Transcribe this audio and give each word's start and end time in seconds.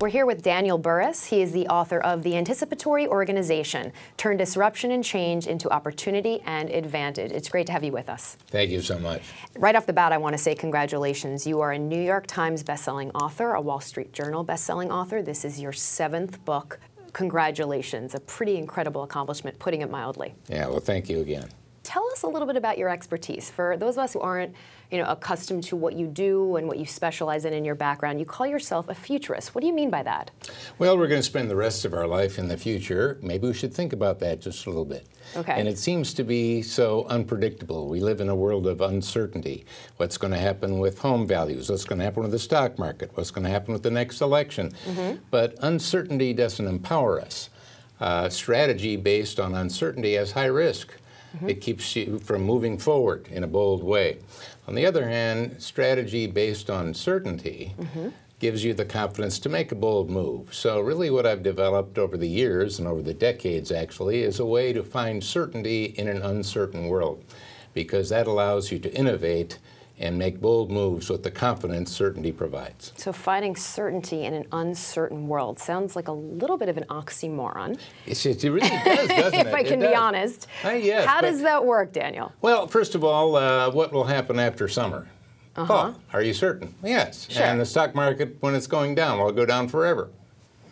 We're 0.00 0.08
here 0.08 0.24
with 0.24 0.40
Daniel 0.40 0.78
Burrus. 0.78 1.26
He 1.26 1.42
is 1.42 1.52
the 1.52 1.68
author 1.68 2.00
of 2.00 2.22
The 2.22 2.34
Anticipatory 2.34 3.06
Organization 3.06 3.92
Turn 4.16 4.38
Disruption 4.38 4.92
and 4.92 5.04
Change 5.04 5.46
into 5.46 5.68
Opportunity 5.68 6.40
and 6.46 6.70
Advantage. 6.70 7.32
It's 7.32 7.50
great 7.50 7.66
to 7.66 7.72
have 7.72 7.84
you 7.84 7.92
with 7.92 8.08
us. 8.08 8.38
Thank 8.46 8.70
you 8.70 8.80
so 8.80 8.98
much. 8.98 9.20
Right 9.58 9.76
off 9.76 9.84
the 9.84 9.92
bat, 9.92 10.10
I 10.10 10.16
want 10.16 10.32
to 10.32 10.38
say 10.38 10.54
congratulations. 10.54 11.46
You 11.46 11.60
are 11.60 11.72
a 11.72 11.78
New 11.78 12.00
York 12.00 12.26
Times 12.26 12.64
bestselling 12.64 13.10
author, 13.14 13.52
a 13.52 13.60
Wall 13.60 13.80
Street 13.80 14.14
Journal 14.14 14.42
bestselling 14.42 14.88
author. 14.88 15.20
This 15.20 15.44
is 15.44 15.60
your 15.60 15.74
seventh 15.74 16.42
book. 16.46 16.80
Congratulations. 17.12 18.14
A 18.14 18.20
pretty 18.20 18.56
incredible 18.56 19.02
accomplishment, 19.02 19.58
putting 19.58 19.82
it 19.82 19.90
mildly. 19.90 20.34
Yeah, 20.48 20.68
well, 20.68 20.80
thank 20.80 21.10
you 21.10 21.20
again. 21.20 21.50
Tell 21.82 22.08
us 22.12 22.22
a 22.22 22.26
little 22.26 22.46
bit 22.46 22.56
about 22.56 22.78
your 22.78 22.88
expertise. 22.88 23.50
For 23.50 23.76
those 23.76 23.98
of 23.98 24.04
us 24.04 24.14
who 24.14 24.20
aren't 24.20 24.54
you 24.90 24.98
know, 24.98 25.04
accustomed 25.04 25.62
to 25.64 25.76
what 25.76 25.94
you 25.94 26.06
do 26.06 26.56
and 26.56 26.66
what 26.66 26.78
you 26.78 26.84
specialize 26.84 27.44
in 27.44 27.52
in 27.52 27.64
your 27.64 27.74
background. 27.74 28.18
You 28.18 28.26
call 28.26 28.46
yourself 28.46 28.88
a 28.88 28.94
futurist. 28.94 29.54
What 29.54 29.60
do 29.60 29.68
you 29.68 29.72
mean 29.72 29.90
by 29.90 30.02
that? 30.02 30.30
Well, 30.78 30.98
we're 30.98 31.06
going 31.06 31.20
to 31.20 31.26
spend 31.26 31.50
the 31.50 31.56
rest 31.56 31.84
of 31.84 31.94
our 31.94 32.06
life 32.06 32.38
in 32.38 32.48
the 32.48 32.56
future. 32.56 33.18
Maybe 33.22 33.46
we 33.46 33.54
should 33.54 33.72
think 33.72 33.92
about 33.92 34.18
that 34.20 34.40
just 34.40 34.66
a 34.66 34.68
little 34.68 34.84
bit. 34.84 35.06
Okay. 35.36 35.52
And 35.52 35.68
it 35.68 35.78
seems 35.78 36.12
to 36.14 36.24
be 36.24 36.60
so 36.62 37.04
unpredictable. 37.04 37.88
We 37.88 38.00
live 38.00 38.20
in 38.20 38.28
a 38.28 38.34
world 38.34 38.66
of 38.66 38.80
uncertainty. 38.80 39.64
What's 39.98 40.16
going 40.16 40.32
to 40.32 40.38
happen 40.38 40.80
with 40.80 40.98
home 40.98 41.26
values? 41.26 41.70
What's 41.70 41.84
going 41.84 42.00
to 42.00 42.04
happen 42.04 42.22
with 42.22 42.32
the 42.32 42.38
stock 42.38 42.78
market? 42.78 43.12
What's 43.14 43.30
going 43.30 43.44
to 43.44 43.50
happen 43.50 43.72
with 43.72 43.84
the 43.84 43.90
next 43.92 44.20
election? 44.20 44.72
Mm-hmm. 44.86 45.18
But 45.30 45.54
uncertainty 45.60 46.32
doesn't 46.32 46.66
empower 46.66 47.20
us. 47.20 47.48
Uh, 48.00 48.28
strategy 48.28 48.96
based 48.96 49.38
on 49.38 49.54
uncertainty 49.54 50.14
has 50.14 50.32
high 50.32 50.46
risk. 50.46 50.96
Mm-hmm. 51.36 51.48
It 51.48 51.60
keeps 51.60 51.96
you 51.96 52.18
from 52.18 52.42
moving 52.42 52.78
forward 52.78 53.28
in 53.28 53.44
a 53.44 53.48
bold 53.48 53.82
way. 53.82 54.18
On 54.66 54.74
the 54.74 54.86
other 54.86 55.08
hand, 55.08 55.62
strategy 55.62 56.26
based 56.26 56.70
on 56.70 56.94
certainty 56.94 57.74
mm-hmm. 57.78 58.08
gives 58.38 58.64
you 58.64 58.74
the 58.74 58.84
confidence 58.84 59.38
to 59.40 59.48
make 59.48 59.72
a 59.72 59.76
bold 59.76 60.10
move. 60.10 60.54
So, 60.54 60.80
really, 60.80 61.10
what 61.10 61.26
I've 61.26 61.42
developed 61.42 61.98
over 61.98 62.16
the 62.16 62.28
years 62.28 62.78
and 62.78 62.88
over 62.88 63.02
the 63.02 63.14
decades 63.14 63.70
actually 63.70 64.22
is 64.22 64.40
a 64.40 64.46
way 64.46 64.72
to 64.72 64.82
find 64.82 65.22
certainty 65.22 65.84
in 65.84 66.08
an 66.08 66.22
uncertain 66.22 66.88
world 66.88 67.24
because 67.74 68.08
that 68.08 68.26
allows 68.26 68.72
you 68.72 68.78
to 68.80 68.94
innovate 68.94 69.58
and 70.00 70.18
make 70.18 70.40
bold 70.40 70.70
moves 70.70 71.10
with 71.10 71.22
the 71.22 71.30
confidence 71.30 71.92
certainty 71.92 72.32
provides. 72.32 72.92
So, 72.96 73.12
finding 73.12 73.54
certainty 73.54 74.24
in 74.24 74.32
an 74.32 74.46
uncertain 74.50 75.28
world 75.28 75.58
sounds 75.58 75.94
like 75.94 76.08
a 76.08 76.12
little 76.12 76.56
bit 76.56 76.70
of 76.70 76.78
an 76.78 76.84
oxymoron. 76.88 77.78
It, 78.06 78.24
it 78.26 78.42
really 78.44 78.68
does, 78.68 79.08
doesn't 79.08 79.34
it? 79.34 79.46
if 79.46 79.54
I 79.54 79.62
can 79.62 79.78
be 79.78 79.94
honest. 79.94 80.46
Uh, 80.64 80.70
yes, 80.70 81.06
How 81.06 81.20
does 81.20 81.42
that 81.42 81.64
work, 81.64 81.92
Daniel? 81.92 82.32
Well, 82.40 82.66
first 82.66 82.94
of 82.94 83.04
all, 83.04 83.36
uh, 83.36 83.70
what 83.70 83.92
will 83.92 84.04
happen 84.04 84.38
after 84.38 84.66
summer? 84.66 85.06
Uh-huh. 85.56 85.92
Oh, 85.94 86.00
are 86.12 86.22
you 86.22 86.32
certain? 86.32 86.74
Yes. 86.82 87.26
Sure. 87.28 87.42
And 87.42 87.60
the 87.60 87.66
stock 87.66 87.94
market, 87.94 88.36
when 88.40 88.54
it's 88.54 88.66
going 88.66 88.94
down, 88.94 89.18
will 89.18 89.32
go 89.32 89.44
down 89.44 89.68
forever? 89.68 90.10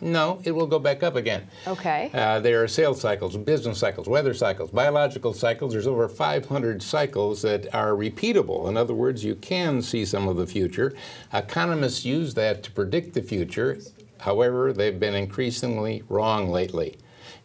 No, 0.01 0.41
it 0.43 0.51
will 0.51 0.67
go 0.67 0.79
back 0.79 1.03
up 1.03 1.15
again. 1.15 1.47
Okay. 1.67 2.09
Uh, 2.13 2.39
there 2.39 2.63
are 2.63 2.67
sales 2.67 3.01
cycles, 3.01 3.35
business 3.37 3.79
cycles, 3.79 4.07
weather 4.07 4.33
cycles, 4.33 4.71
biological 4.71 5.33
cycles. 5.33 5.73
There's 5.73 5.87
over 5.87 6.07
500 6.07 6.81
cycles 6.81 7.41
that 7.41 7.73
are 7.73 7.91
repeatable. 7.91 8.69
In 8.69 8.77
other 8.77 8.93
words, 8.93 9.23
you 9.23 9.35
can 9.35 9.81
see 9.81 10.05
some 10.05 10.27
of 10.27 10.37
the 10.37 10.47
future. 10.47 10.93
Economists 11.33 12.05
use 12.05 12.33
that 12.35 12.63
to 12.63 12.71
predict 12.71 13.13
the 13.13 13.21
future. 13.21 13.79
However, 14.19 14.71
they've 14.73 14.99
been 14.99 15.15
increasingly 15.15 16.03
wrong 16.07 16.49
lately. 16.49 16.97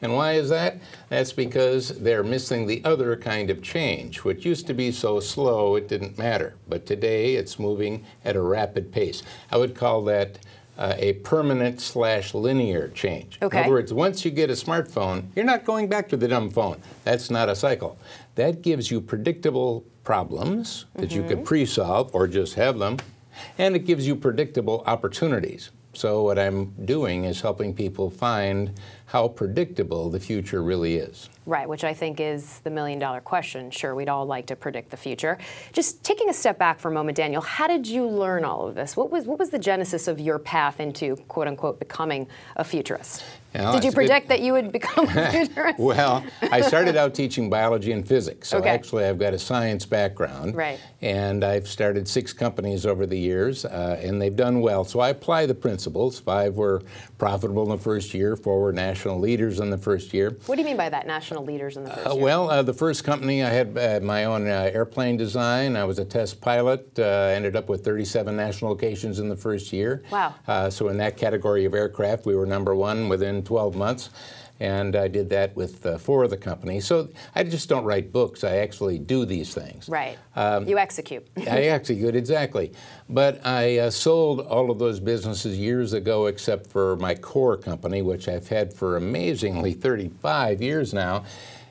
And 0.03 0.15
why 0.15 0.33
is 0.33 0.51
that? 0.51 0.79
That's 1.09 1.33
because 1.33 2.01
they're 2.01 2.23
missing 2.23 2.67
the 2.67 2.85
other 2.85 3.17
kind 3.17 3.49
of 3.49 3.63
change, 3.63 4.23
which 4.23 4.45
used 4.45 4.67
to 4.67 4.75
be 4.75 4.93
so 4.93 5.19
slow 5.19 5.77
it 5.77 5.89
didn't 5.89 6.19
matter. 6.19 6.57
But 6.69 6.85
today 6.85 7.37
it's 7.37 7.59
moving 7.59 8.05
at 8.25 8.37
a 8.37 8.43
rapid 8.43 8.93
pace. 8.93 9.23
I 9.51 9.57
would 9.57 9.75
call 9.75 10.03
that 10.05 10.39
uh, 10.79 10.95
a 10.97 11.15
permanent 11.15 11.81
slash 11.81 12.35
linear 12.35 12.89
change. 12.89 13.39
Okay. 13.41 13.59
In 13.59 13.65
other 13.65 13.73
words, 13.73 13.93
once 13.93 14.25
you 14.25 14.31
get 14.31 14.51
a 14.51 14.55
smartphone, 14.55 15.27
you're 15.35 15.45
not 15.45 15.65
going 15.65 15.89
back 15.89 16.09
to 16.09 16.17
the 16.17 16.29
dumb 16.29 16.51
phone. 16.51 16.81
That's 17.05 17.31
not 17.31 17.49
a 17.49 17.55
cycle. 17.55 17.99
That 18.35 18.63
gives 18.63 18.91
you 18.91 19.01
predictable 19.01 19.85
problems 20.03 20.87
that 20.95 21.11
mm-hmm. 21.11 21.23
you 21.23 21.29
could 21.29 21.45
pre 21.45 21.67
solve 21.67 22.15
or 22.15 22.27
just 22.27 22.55
have 22.55 22.79
them, 22.79 22.99
and 23.59 23.77
it 23.77 23.81
gives 23.81 24.07
you 24.07 24.17
predictable 24.17 24.83
opportunities. 24.87 25.71
So, 25.95 26.23
what 26.23 26.39
I'm 26.39 26.75
doing 26.85 27.25
is 27.25 27.41
helping 27.41 27.75
people 27.75 28.11
find 28.11 28.79
how 29.07 29.29
predictable 29.29 30.11
the 30.11 30.19
future 30.19 30.63
really 30.63 30.97
is. 30.97 31.29
Right, 31.47 31.69
which 31.69 31.85
I 31.85 31.95
think 31.95 32.21
is 32.21 32.59
the 32.61 32.71
million 32.71 32.99
dollar 32.99 33.21
question. 33.21 33.71
Sure, 33.71 33.95
we'd 33.95 34.09
all 34.09 34.27
like 34.27 34.47
to 34.47 34.57
predict 34.57 34.91
the 34.91 34.97
future. 34.97 35.39
Just 35.73 36.03
taking 36.03 36.31
a 36.31 36.35
step 36.35 36.59
back 36.59 36.81
for 36.81 36.89
a 36.89 36.93
moment, 36.93 37.17
Daniel, 37.17 37.43
how 37.43 37.69
did 37.69 37.87
you 37.87 38.07
learn 38.07 38.45
all 38.45 38.67
of 38.67 38.75
this? 38.75 38.97
What 38.97 39.11
was, 39.11 39.27
what 39.27 39.39
was 39.39 39.51
the 39.51 39.59
genesis 39.59 40.09
of 40.09 40.19
your 40.19 40.39
path 40.39 40.81
into 40.81 41.17
quote 41.29 41.47
unquote 41.47 41.79
becoming 41.79 42.27
a 42.57 42.65
futurist? 42.65 43.25
Did 43.55 43.85
you 43.85 43.93
predict 43.93 44.29
that 44.29 44.41
you 44.41 44.53
would 44.53 44.73
become 44.73 45.07
a 45.07 45.31
futurist? 45.31 45.79
well, 45.79 46.25
I 46.43 46.61
started 46.61 46.97
out 46.97 47.15
teaching 47.25 47.49
biology 47.49 47.93
and 47.93 48.07
physics. 48.07 48.49
So 48.49 48.59
okay. 48.59 48.71
actually, 48.71 49.05
I've 49.05 49.19
got 49.19 49.33
a 49.33 49.39
science 49.39 49.87
background. 49.87 50.57
Right. 50.57 50.81
And 51.01 51.45
I've 51.45 51.69
started 51.69 52.09
six 52.09 52.33
companies 52.33 52.85
over 52.85 53.07
the 53.07 53.19
years, 53.19 53.65
uh, 53.65 54.01
and 54.03 54.21
they've 54.21 54.35
done 54.35 54.61
well. 54.61 54.85
So 54.85 55.01
I 55.01 55.11
apply 55.11 55.47
the 55.47 55.55
principles. 55.55 56.19
Five 56.19 56.57
were 56.57 56.83
profitable 57.19 57.63
in 57.63 57.69
the 57.69 57.79
first 57.79 58.13
year, 58.13 58.37
four 58.37 58.61
were 58.61 58.73
national 58.73 59.21
leaders 59.21 59.61
in 59.61 59.71
the 59.71 59.79
first 59.79 60.13
year. 60.13 60.37
What 60.47 60.57
do 60.57 60.63
you 60.63 60.67
mean 60.67 60.77
by 60.77 60.89
that, 60.89 61.07
national 61.07 61.45
leaders 61.45 61.77
in 61.77 61.85
the 61.85 61.91
first 61.91 62.07
uh, 62.07 62.15
year? 62.15 62.23
Well, 62.23 62.51
uh, 62.51 62.63
the 62.63 62.73
first 62.73 63.05
company, 63.05 63.45
I 63.45 63.51
had 63.51 63.79
uh, 63.79 64.01
my 64.03 64.25
own 64.25 64.49
uh, 64.49 64.71
airplane 64.73 65.17
design. 65.17 65.77
I 65.77 65.85
was 65.85 65.99
a 65.99 66.05
test 66.05 66.41
pilot. 66.41 66.99
Uh, 66.99 67.03
ended 67.03 67.55
up 67.55 67.69
with 67.69 67.85
37 67.85 68.35
national 68.35 68.71
locations 68.71 69.21
in 69.21 69.29
the 69.29 69.37
first 69.37 69.73
year. 69.73 70.03
Wow. 70.11 70.35
so 70.71 70.89
in 70.89 70.97
that 70.99 71.17
category 71.17 71.65
of 71.65 71.75
aircraft, 71.75 72.27
we 72.27 72.35
were 72.35 72.47
number 72.47 72.75
one 72.75 73.09
within 73.09 73.44
12 73.45 73.77
months. 73.77 74.11
And 74.61 74.95
I 74.95 75.09
did 75.09 75.31
that 75.31 75.57
with 75.57 75.85
uh, 75.85 75.99
four 75.99 76.23
of 76.23 76.31
the 76.31 76.37
companies. 76.37 76.87
So 76.87 77.09
I 77.35 77.43
just 77.43 77.69
don't 77.69 77.85
write 77.85 78.13
books. 78.13 78.45
I 78.45 78.59
actually 78.59 78.99
do 78.99 79.25
these 79.25 79.53
things. 79.53 79.89
Right. 79.89 80.17
Um, 80.37 80.69
you 80.69 80.79
execute. 80.79 81.27
I 81.37 81.63
execute, 81.65 82.15
exactly. 82.15 82.73
But 83.09 83.45
I 83.45 83.79
uh, 83.79 83.91
sold 83.91 84.41
all 84.41 84.71
of 84.71 84.79
those 84.79 85.01
businesses 85.01 85.59
years 85.59 85.93
ago, 85.93 86.27
except 86.27 86.69
for 86.69 86.97
my 86.97 87.17
core 87.17 87.57
company, 87.57 88.01
which 88.01 88.29
I've 88.29 88.49
had 88.49 88.73
for 88.73 88.97
amazingly 88.97 89.73
35 89.73 90.63
years 90.63 90.95
now. 90.95 91.25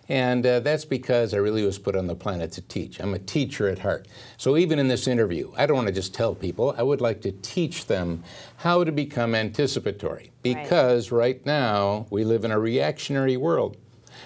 And 0.10 0.46
uh, 0.46 0.60
that's 0.60 0.84
because 0.86 1.34
I 1.34 1.38
really 1.38 1.66
was 1.66 1.80
put 1.80 1.96
on 1.96 2.08
the 2.08 2.16
planet 2.16 2.52
to 2.54 2.62
teach. 2.62 3.00
I'm 3.00 3.14
a 3.14 3.20
teacher 3.20 3.70
at 3.70 3.80
heart. 3.80 4.08
So 4.38 4.58
even 4.58 4.78
in 4.78 4.90
this 4.90 5.08
interview, 5.08 5.52
I 5.56 5.66
don't 5.66 5.78
want 5.78 5.88
to 5.88 5.94
just 5.94 6.14
tell 6.14 6.36
people, 6.36 6.76
I 6.78 6.84
would 6.84 7.00
like 7.00 7.22
to 7.22 7.32
teach 7.32 7.86
them 7.86 8.24
how 8.58 8.84
to 8.84 8.92
become 8.92 9.34
anticipatory. 9.34 10.32
Because 10.42 11.12
right, 11.12 11.20
right 11.20 11.46
now, 11.46 12.06
we 12.10 12.26
live 12.26 12.44
in 12.44 12.52
a 12.52 12.60
reactionary 12.60 13.38
world. 13.38 13.78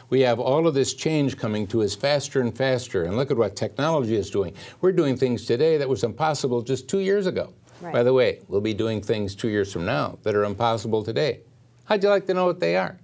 We 0.10 0.22
have 0.22 0.40
all 0.40 0.68
of 0.68 0.74
this 0.74 0.94
change 0.94 1.38
coming 1.38 1.68
to 1.68 1.84
us 1.84 1.96
faster 1.96 2.42
and 2.42 2.58
faster. 2.58 3.04
And 3.04 3.16
look 3.16 3.30
at 3.30 3.38
what 3.38 3.56
technology 3.56 4.16
is 4.16 4.32
doing. 4.32 4.54
We're 4.82 4.94
doing 4.94 5.16
things 5.16 5.46
today 5.46 5.78
that 5.78 5.88
was 5.88 6.04
impossible 6.04 6.64
just 6.64 6.88
two 6.88 7.00
years 7.00 7.28
ago. 7.28 7.54
Right. 7.82 7.94
By 7.94 8.04
the 8.04 8.14
way, 8.14 8.42
we'll 8.48 8.62
be 8.62 8.74
doing 8.74 9.02
things 9.02 9.36
two 9.36 9.50
years 9.50 9.72
from 9.72 9.86
now 9.86 10.18
that 10.24 10.34
are 10.34 10.44
impossible 10.44 11.04
today. 11.04 11.42
How'd 11.86 12.02
you 12.02 12.10
like 12.10 12.26
to 12.26 12.34
know 12.34 12.46
what 12.46 12.60
they 12.60 12.76
are? 12.76 12.98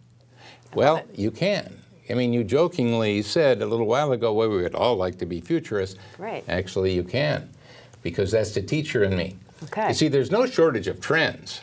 Well, 0.73 1.03
you 1.13 1.29
can. 1.29 1.82
I 2.09 2.13
mean, 2.15 2.33
you 2.33 2.43
jokingly 2.43 3.21
said 3.21 3.61
a 3.61 3.65
little 3.65 3.85
while 3.85 4.11
ago, 4.11 4.33
well, 4.33 4.49
we 4.49 4.61
would 4.61 4.75
all 4.75 4.95
like 4.95 5.17
to 5.19 5.25
be 5.25 5.39
futurists. 5.41 5.97
Right. 6.17 6.43
Actually, 6.47 6.93
you 6.93 7.03
can, 7.03 7.49
because 8.01 8.31
that's 8.31 8.51
the 8.51 8.61
teacher 8.61 9.03
in 9.03 9.15
me. 9.15 9.37
Okay. 9.63 9.87
You 9.89 9.93
see, 9.93 10.07
there's 10.09 10.31
no 10.31 10.45
shortage 10.45 10.87
of 10.87 10.99
trends. 10.99 11.61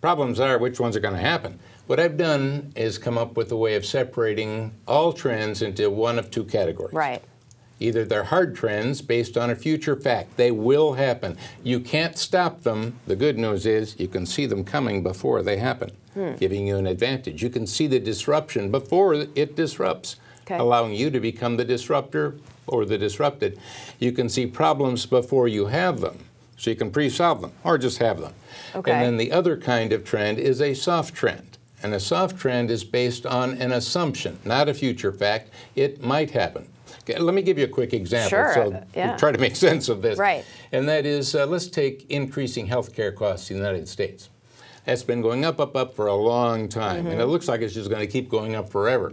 Problems 0.00 0.40
are 0.40 0.58
which 0.58 0.80
ones 0.80 0.96
are 0.96 1.00
going 1.00 1.14
to 1.14 1.20
happen. 1.20 1.58
What 1.86 2.00
I've 2.00 2.16
done 2.16 2.72
is 2.74 2.96
come 2.96 3.18
up 3.18 3.36
with 3.36 3.52
a 3.52 3.56
way 3.56 3.74
of 3.74 3.84
separating 3.84 4.72
all 4.88 5.12
trends 5.12 5.60
into 5.60 5.90
one 5.90 6.18
of 6.18 6.30
two 6.30 6.44
categories. 6.44 6.94
Right. 6.94 7.22
Either 7.84 8.06
they're 8.06 8.24
hard 8.24 8.56
trends 8.56 9.02
based 9.02 9.36
on 9.36 9.50
a 9.50 9.54
future 9.54 9.94
fact. 9.94 10.38
They 10.38 10.50
will 10.50 10.94
happen. 10.94 11.36
You 11.62 11.80
can't 11.80 12.16
stop 12.16 12.62
them. 12.62 12.98
The 13.06 13.14
good 13.14 13.36
news 13.36 13.66
is 13.66 13.94
you 14.00 14.08
can 14.08 14.24
see 14.24 14.46
them 14.46 14.64
coming 14.64 15.02
before 15.02 15.42
they 15.42 15.58
happen, 15.58 15.90
hmm. 16.14 16.34
giving 16.36 16.66
you 16.66 16.76
an 16.78 16.86
advantage. 16.86 17.42
You 17.42 17.50
can 17.50 17.66
see 17.66 17.86
the 17.86 18.00
disruption 18.00 18.70
before 18.70 19.12
it 19.12 19.54
disrupts, 19.54 20.16
okay. 20.44 20.56
allowing 20.56 20.94
you 20.94 21.10
to 21.10 21.20
become 21.20 21.58
the 21.58 21.64
disruptor 21.66 22.36
or 22.66 22.86
the 22.86 22.96
disrupted. 22.96 23.58
You 23.98 24.12
can 24.12 24.30
see 24.30 24.46
problems 24.46 25.04
before 25.04 25.46
you 25.46 25.66
have 25.66 26.00
them, 26.00 26.20
so 26.56 26.70
you 26.70 26.76
can 26.76 26.90
pre 26.90 27.10
solve 27.10 27.42
them 27.42 27.52
or 27.64 27.76
just 27.76 27.98
have 27.98 28.18
them. 28.18 28.32
Okay. 28.74 28.92
And 28.92 29.02
then 29.02 29.16
the 29.18 29.30
other 29.30 29.58
kind 29.58 29.92
of 29.92 30.04
trend 30.04 30.38
is 30.38 30.62
a 30.62 30.72
soft 30.72 31.14
trend. 31.14 31.58
And 31.82 31.92
a 31.92 32.00
soft 32.00 32.38
trend 32.38 32.70
is 32.70 32.82
based 32.82 33.26
on 33.26 33.60
an 33.60 33.70
assumption, 33.70 34.38
not 34.42 34.70
a 34.70 34.72
future 34.72 35.12
fact. 35.12 35.50
It 35.76 36.02
might 36.02 36.30
happen. 36.30 36.66
Let 37.08 37.34
me 37.34 37.42
give 37.42 37.58
you 37.58 37.64
a 37.64 37.68
quick 37.68 37.92
example. 37.92 38.30
Sure, 38.30 38.52
So 38.54 38.72
uh, 38.72 38.84
yeah. 38.94 39.16
try 39.16 39.32
to 39.32 39.38
make 39.38 39.56
sense 39.68 39.88
of 39.88 40.02
this. 40.02 40.18
Right. 40.18 40.44
And 40.72 40.88
that 40.88 41.06
is, 41.06 41.34
uh, 41.34 41.46
let's 41.46 41.68
take 41.68 42.10
increasing 42.10 42.66
healthcare 42.68 43.14
costs 43.14 43.50
in 43.50 43.58
the 43.58 43.64
United 43.64 43.88
States. 43.88 44.30
That's 44.84 45.02
been 45.02 45.22
going 45.22 45.46
up, 45.46 45.60
up, 45.60 45.76
up 45.76 45.96
for 45.96 46.08
a 46.08 46.14
long 46.14 46.68
time, 46.68 47.06
and 47.06 47.18
it 47.18 47.24
looks 47.24 47.48
like 47.48 47.62
it's 47.62 47.72
just 47.72 47.88
going 47.88 48.02
to 48.02 48.06
keep 48.06 48.28
going 48.28 48.54
up 48.54 48.68
forever. 48.68 49.12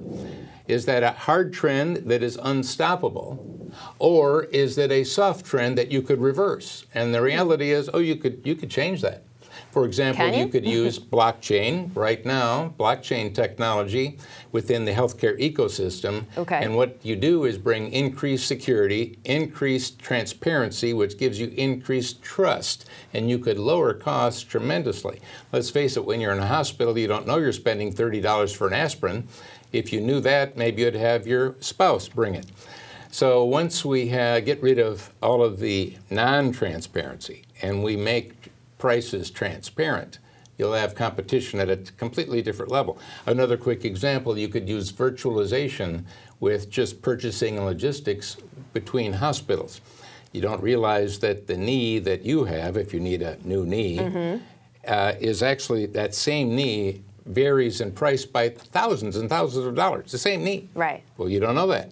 Is 0.67 0.85
that 0.85 1.01
a 1.01 1.11
hard 1.11 1.53
trend 1.53 1.97
that 2.09 2.21
is 2.21 2.37
unstoppable, 2.41 3.71
or 3.97 4.43
is 4.45 4.75
that 4.75 4.91
a 4.91 5.05
soft 5.05 5.45
trend 5.45 5.77
that 5.77 5.89
you 5.89 6.01
could 6.01 6.19
reverse? 6.19 6.85
And 6.93 7.13
the 7.13 7.21
reality 7.21 7.71
is, 7.71 7.89
oh, 7.93 7.99
you 7.99 8.17
could 8.17 8.41
you 8.43 8.55
could 8.55 8.69
change 8.69 9.01
that. 9.01 9.23
For 9.71 9.85
example, 9.85 10.25
Can 10.25 10.37
you? 10.37 10.47
could 10.47 10.65
use 10.65 10.99
blockchain 11.15 11.95
right 11.95 12.25
now, 12.25 12.73
blockchain 12.79 13.33
technology 13.33 14.17
within 14.51 14.83
the 14.85 14.91
healthcare 14.91 15.39
ecosystem. 15.39 16.25
Okay. 16.37 16.61
And 16.63 16.75
what 16.75 16.97
you 17.03 17.15
do 17.15 17.45
is 17.45 17.57
bring 17.57 17.91
increased 17.91 18.47
security, 18.47 19.17
increased 19.23 19.99
transparency, 19.99 20.93
which 20.93 21.17
gives 21.17 21.39
you 21.39 21.47
increased 21.55 22.21
trust, 22.21 22.89
and 23.13 23.29
you 23.29 23.39
could 23.39 23.57
lower 23.57 23.93
costs 23.93 24.43
tremendously. 24.43 25.21
Let's 25.53 25.69
face 25.69 25.95
it, 25.95 26.05
when 26.05 26.19
you're 26.19 26.33
in 26.33 26.39
a 26.39 26.47
hospital, 26.47 26.97
you 26.97 27.07
don't 27.07 27.25
know 27.25 27.37
you're 27.37 27.53
spending 27.53 27.93
$30 27.93 28.55
for 28.55 28.67
an 28.67 28.73
aspirin. 28.73 29.27
If 29.71 29.93
you 29.93 30.01
knew 30.01 30.19
that, 30.19 30.57
maybe 30.57 30.81
you'd 30.81 30.95
have 30.95 31.25
your 31.25 31.55
spouse 31.61 32.09
bring 32.09 32.35
it. 32.35 32.45
So 33.13 33.43
once 33.43 33.83
we 33.83 34.09
ha- 34.09 34.39
get 34.39 34.61
rid 34.61 34.79
of 34.79 35.11
all 35.21 35.43
of 35.43 35.59
the 35.59 35.97
non-transparency 36.09 37.43
and 37.61 37.83
we 37.83 37.95
make 37.97 38.40
prices 38.81 39.29
transparent, 39.29 40.17
you'll 40.57 40.73
have 40.73 40.95
competition 40.95 41.59
at 41.59 41.69
a 41.69 41.77
completely 41.77 42.41
different 42.41 42.71
level. 42.71 42.97
Another 43.27 43.55
quick 43.55 43.85
example, 43.85 44.35
you 44.37 44.47
could 44.47 44.67
use 44.67 44.91
virtualization 44.91 46.03
with 46.39 46.69
just 46.69 47.03
purchasing 47.03 47.57
and 47.57 47.65
logistics 47.65 48.37
between 48.73 49.13
hospitals. 49.13 49.81
You 50.31 50.41
don't 50.41 50.63
realize 50.63 51.19
that 51.19 51.45
the 51.45 51.57
knee 51.57 51.99
that 51.99 52.25
you 52.25 52.45
have, 52.45 52.75
if 52.75 52.91
you 52.91 52.99
need 52.99 53.21
a 53.21 53.37
new 53.45 53.67
knee, 53.67 53.99
uh, 54.87 55.13
is 55.19 55.43
actually 55.43 55.85
that 55.87 56.15
same 56.15 56.55
knee 56.55 57.03
varies 57.27 57.81
in 57.81 57.91
price 57.91 58.25
by 58.25 58.49
thousands 58.49 59.15
and 59.15 59.29
thousands 59.29 59.67
of 59.67 59.75
dollars. 59.75 60.11
The 60.11 60.17
same 60.17 60.43
knee. 60.43 60.69
Right. 60.73 61.03
Well, 61.17 61.29
you 61.29 61.39
don't 61.39 61.53
know 61.53 61.67
that. 61.67 61.91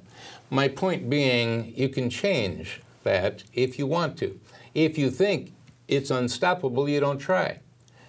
My 0.50 0.68
point 0.68 1.07
being, 1.07 1.71
you 1.75 1.89
can 1.89 2.09
change 2.09 2.81
that 3.03 3.44
if 3.53 3.77
you 3.77 3.86
want 3.86 4.18
to. 4.18 4.39
If 4.74 4.97
you 4.97 5.12
think 5.12 5.53
it's 5.89 6.12
unstoppable, 6.12 6.88
you 6.88 7.00
don't 7.00 7.18
try. 7.18 7.59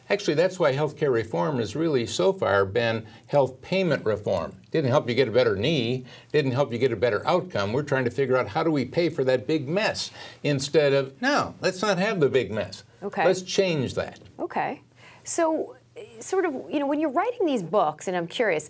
Actually, 0.09 0.35
that's 0.35 0.59
why 0.59 0.75
healthcare 0.75 1.13
reform 1.13 1.59
has 1.59 1.77
really 1.77 2.05
so 2.05 2.33
far 2.33 2.65
been 2.65 3.07
health 3.29 3.63
payment 3.63 4.05
reform. 4.05 4.53
Didn't 4.73 4.91
help 4.91 5.09
you 5.09 5.15
get 5.15 5.29
a 5.29 5.31
better 5.31 5.55
knee, 5.55 6.05
didn't 6.33 6.51
help 6.51 6.73
you 6.73 6.79
get 6.79 6.91
a 6.91 6.97
better 6.97 7.25
outcome. 7.29 7.73
We're 7.73 7.85
trying 7.85 8.05
to 8.07 8.11
figure 8.11 8.37
out 8.37 8.49
how 8.49 8.65
do 8.65 8.73
we 8.73 8.85
pay 8.85 9.09
for 9.09 9.23
that 9.25 9.47
big 9.47 9.69
mess 9.69 10.11
instead 10.43 10.93
of, 10.95 11.21
no, 11.23 11.55
let's 11.61 11.81
not 11.81 11.99
have 11.99 12.19
the 12.19 12.29
big 12.29 12.51
mess. 12.51 12.83
Okay. 13.05 13.25
Let's 13.25 13.43
change 13.43 13.95
that. 13.95 14.19
Okay. 14.41 14.83
So, 15.23 15.77
sort 16.19 16.45
of, 16.45 16.55
you 16.69 16.81
know, 16.81 16.87
when 16.87 16.99
you're 16.99 17.11
writing 17.11 17.47
these 17.47 17.63
books, 17.63 18.09
and 18.09 18.17
I'm 18.17 18.27
curious, 18.27 18.69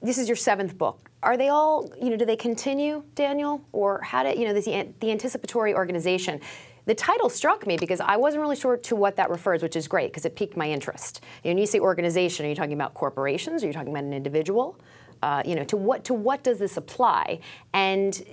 this 0.00 0.16
is 0.16 0.28
your 0.28 0.36
seventh 0.36 0.78
book. 0.78 1.10
Are 1.24 1.36
they 1.36 1.48
all, 1.48 1.90
you 2.00 2.10
know, 2.10 2.16
do 2.16 2.24
they 2.24 2.36
continue, 2.36 3.02
Daniel? 3.16 3.64
Or 3.72 4.00
how 4.02 4.22
did, 4.22 4.38
you 4.38 4.46
know, 4.46 4.54
this, 4.54 4.66
the 4.66 5.10
anticipatory 5.10 5.74
organization? 5.74 6.40
The 6.88 6.94
title 6.94 7.28
struck 7.28 7.66
me 7.66 7.76
because 7.76 8.00
I 8.00 8.16
wasn't 8.16 8.40
really 8.40 8.56
sure 8.56 8.78
to 8.78 8.96
what 8.96 9.16
that 9.16 9.28
refers, 9.28 9.62
which 9.62 9.76
is 9.76 9.86
great 9.86 10.10
because 10.10 10.24
it 10.24 10.34
piqued 10.34 10.56
my 10.56 10.70
interest. 10.70 11.22
You 11.44 11.50
know, 11.50 11.56
when 11.56 11.58
you 11.58 11.66
say 11.66 11.80
organization, 11.80 12.46
are 12.46 12.48
you 12.48 12.54
talking 12.54 12.72
about 12.72 12.94
corporations? 12.94 13.62
Are 13.62 13.66
you 13.66 13.74
talking 13.74 13.90
about 13.90 14.04
an 14.04 14.14
individual? 14.14 14.80
Uh, 15.22 15.42
you 15.44 15.54
know, 15.54 15.64
to 15.64 15.76
what 15.76 16.02
to 16.04 16.14
what 16.14 16.42
does 16.42 16.58
this 16.58 16.78
apply? 16.78 17.40
And 17.74 18.24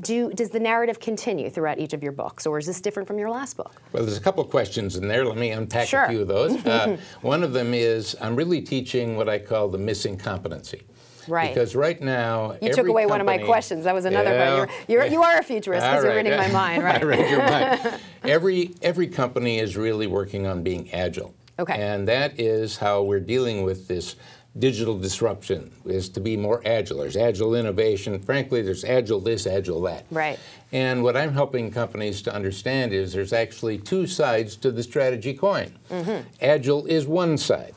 do 0.00 0.32
does 0.32 0.50
the 0.50 0.58
narrative 0.58 0.98
continue 0.98 1.48
throughout 1.48 1.78
each 1.78 1.92
of 1.92 2.02
your 2.02 2.10
books, 2.10 2.44
or 2.44 2.58
is 2.58 2.66
this 2.66 2.80
different 2.80 3.06
from 3.06 3.20
your 3.20 3.30
last 3.30 3.56
book? 3.56 3.80
Well, 3.92 4.04
there's 4.04 4.18
a 4.18 4.20
couple 4.20 4.42
of 4.42 4.50
questions 4.50 4.96
in 4.96 5.06
there. 5.06 5.24
Let 5.24 5.36
me 5.38 5.50
unpack 5.50 5.86
Sure. 5.86 6.06
a 6.06 6.08
few 6.08 6.22
of 6.22 6.28
those. 6.28 6.52
Uh, 6.66 6.96
one 7.20 7.44
of 7.44 7.52
them 7.52 7.72
is 7.72 8.16
I'm 8.20 8.34
really 8.34 8.62
teaching 8.62 9.16
what 9.16 9.28
I 9.28 9.38
call 9.38 9.68
the 9.68 9.78
missing 9.78 10.16
competency. 10.16 10.82
Right. 11.28 11.54
Because 11.54 11.74
right 11.74 12.00
now, 12.00 12.56
You 12.60 12.72
took 12.72 12.86
away 12.88 13.06
one 13.06 13.20
of 13.20 13.26
my 13.26 13.38
questions. 13.38 13.84
That 13.84 13.94
was 13.94 14.04
another 14.04 14.30
Yeah. 14.30 14.58
one. 14.58 14.68
You're, 14.88 15.02
you're, 15.04 15.12
you 15.12 15.22
are 15.22 15.38
a 15.38 15.42
futurist 15.42 15.84
because 15.86 16.04
you're 16.04 16.12
right. 16.12 16.24
reading 16.24 16.36
my 16.38 16.48
mind, 16.62 16.82
right? 16.82 17.00
I 17.02 17.04
read 17.04 17.30
your 17.30 17.38
mind. 17.38 18.00
Every 18.24 18.74
every 18.82 19.08
company 19.08 19.58
is 19.58 19.76
really 19.76 20.06
working 20.06 20.46
on 20.46 20.62
being 20.62 20.92
agile. 20.92 21.34
Okay. 21.58 21.74
And 21.74 22.06
that 22.08 22.38
is 22.40 22.76
how 22.76 23.02
we're 23.02 23.20
dealing 23.20 23.62
with 23.64 23.88
this 23.88 24.16
digital 24.58 24.98
disruption 24.98 25.72
is 25.86 26.08
to 26.10 26.20
be 26.20 26.36
more 26.36 26.60
agile. 26.66 26.98
There's 26.98 27.16
agile 27.16 27.54
innovation. 27.54 28.20
Frankly, 28.20 28.60
there's 28.62 28.84
agile 28.84 29.18
this, 29.20 29.46
agile 29.46 29.80
that. 29.82 30.04
Right. 30.10 30.38
And 30.72 31.02
what 31.02 31.16
I'm 31.16 31.32
helping 31.32 31.70
companies 31.70 32.20
to 32.22 32.34
understand 32.34 32.92
is 32.92 33.12
there's 33.12 33.32
actually 33.32 33.78
two 33.78 34.06
sides 34.06 34.56
to 34.56 34.70
the 34.70 34.82
strategy 34.82 35.32
coin. 35.34 35.72
Mm-hmm. 35.90 36.28
Agile 36.42 36.84
is 36.86 37.06
one 37.06 37.38
side, 37.38 37.74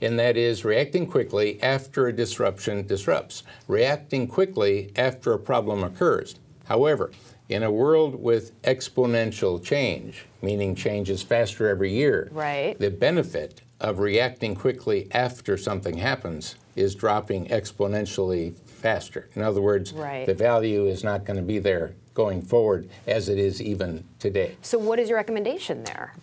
and 0.00 0.18
that 0.18 0.36
is 0.36 0.64
reacting 0.64 1.06
quickly 1.06 1.60
after 1.62 2.06
a 2.06 2.12
disruption 2.12 2.86
disrupts, 2.86 3.42
reacting 3.66 4.26
quickly 4.26 4.90
after 4.96 5.32
a 5.32 5.38
problem 5.38 5.82
occurs. 5.82 6.36
However, 6.66 7.10
in 7.48 7.62
a 7.62 7.70
world 7.72 8.14
with 8.22 8.60
exponential 8.62 9.62
change, 9.62 10.26
meaning 10.42 10.74
change 10.74 11.08
is 11.10 11.22
faster 11.22 11.68
every 11.68 11.92
year, 11.92 12.28
Right. 12.32 12.78
the 12.78 12.90
benefit 12.90 13.62
of 13.80 13.98
reacting 14.00 14.54
quickly 14.54 15.08
after 15.12 15.56
something 15.56 15.96
happens 15.98 16.56
is 16.76 16.94
dropping 16.94 17.46
exponentially 17.46 18.54
faster. 18.66 19.28
In 19.34 19.42
other 19.42 19.62
words, 19.62 19.92
Right. 19.92 20.26
the 20.26 20.34
value 20.34 20.86
is 20.86 21.02
not 21.02 21.24
going 21.24 21.36
to 21.38 21.42
be 21.42 21.58
there 21.58 21.94
going 22.14 22.42
forward 22.42 22.88
as 23.06 23.28
it 23.28 23.38
is 23.38 23.62
even 23.62 24.04
today. 24.18 24.56
So, 24.62 24.78
what 24.78 24.98
is 24.98 25.08
your 25.08 25.16
recommendation 25.16 25.84
there? 25.84 26.14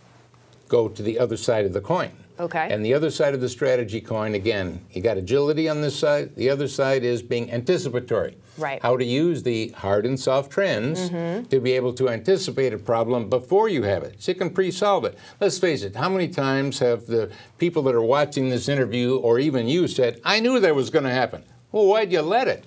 Go 0.67 0.87
to 0.89 1.01
the 1.01 1.17
other 1.17 1.37
side 1.37 1.65
of 1.65 1.73
the 1.73 1.81
coin. 1.81 2.11
Okay. 2.39 2.67
And 2.69 2.85
the 2.85 2.93
other 2.93 3.09
side 3.09 3.33
of 3.33 3.41
the 3.41 3.49
strategy 3.49 4.01
coin, 4.01 4.35
again, 4.35 4.81
you 4.91 5.01
got 5.01 5.17
agility 5.17 5.69
on 5.69 5.81
this 5.81 5.97
side. 5.97 6.35
The 6.35 6.49
other 6.49 6.67
side 6.67 7.03
is 7.03 7.21
being 7.21 7.51
anticipatory. 7.51 8.37
Right. 8.57 8.81
How 8.81 8.95
to 8.97 9.03
use 9.05 9.43
the 9.43 9.69
hard 9.69 10.05
and 10.05 10.19
soft 10.19 10.51
trends 10.51 11.09
Mm-hmm. 11.09 11.47
to 11.49 11.59
be 11.59 11.73
able 11.73 11.93
to 11.93 12.09
anticipate 12.09 12.73
a 12.73 12.77
problem 12.77 13.29
before 13.29 13.67
you 13.69 13.83
have 13.83 14.03
it. 14.03 14.15
So 14.21 14.31
you 14.31 14.37
can 14.37 14.49
pre-solve 14.49 15.03
it. 15.05 15.17
Let's 15.41 15.57
face 15.59 15.83
it, 15.83 15.95
how 15.95 16.09
many 16.09 16.27
times 16.29 16.79
have 16.79 17.05
the 17.07 17.31
people 17.57 17.83
that 17.83 17.95
are 17.95 18.01
watching 18.01 18.49
this 18.49 18.69
interview 18.69 19.17
or 19.17 19.39
even 19.39 19.67
you 19.67 19.87
said, 19.87 20.21
I 20.23 20.39
knew 20.39 20.59
that 20.59 20.73
was 20.75 20.89
going 20.89 21.05
to 21.05 21.11
happen? 21.11 21.43
Well, 21.71 21.85
why'd 21.87 22.11
you 22.13 22.21
let 22.21 22.47
it? 22.47 22.63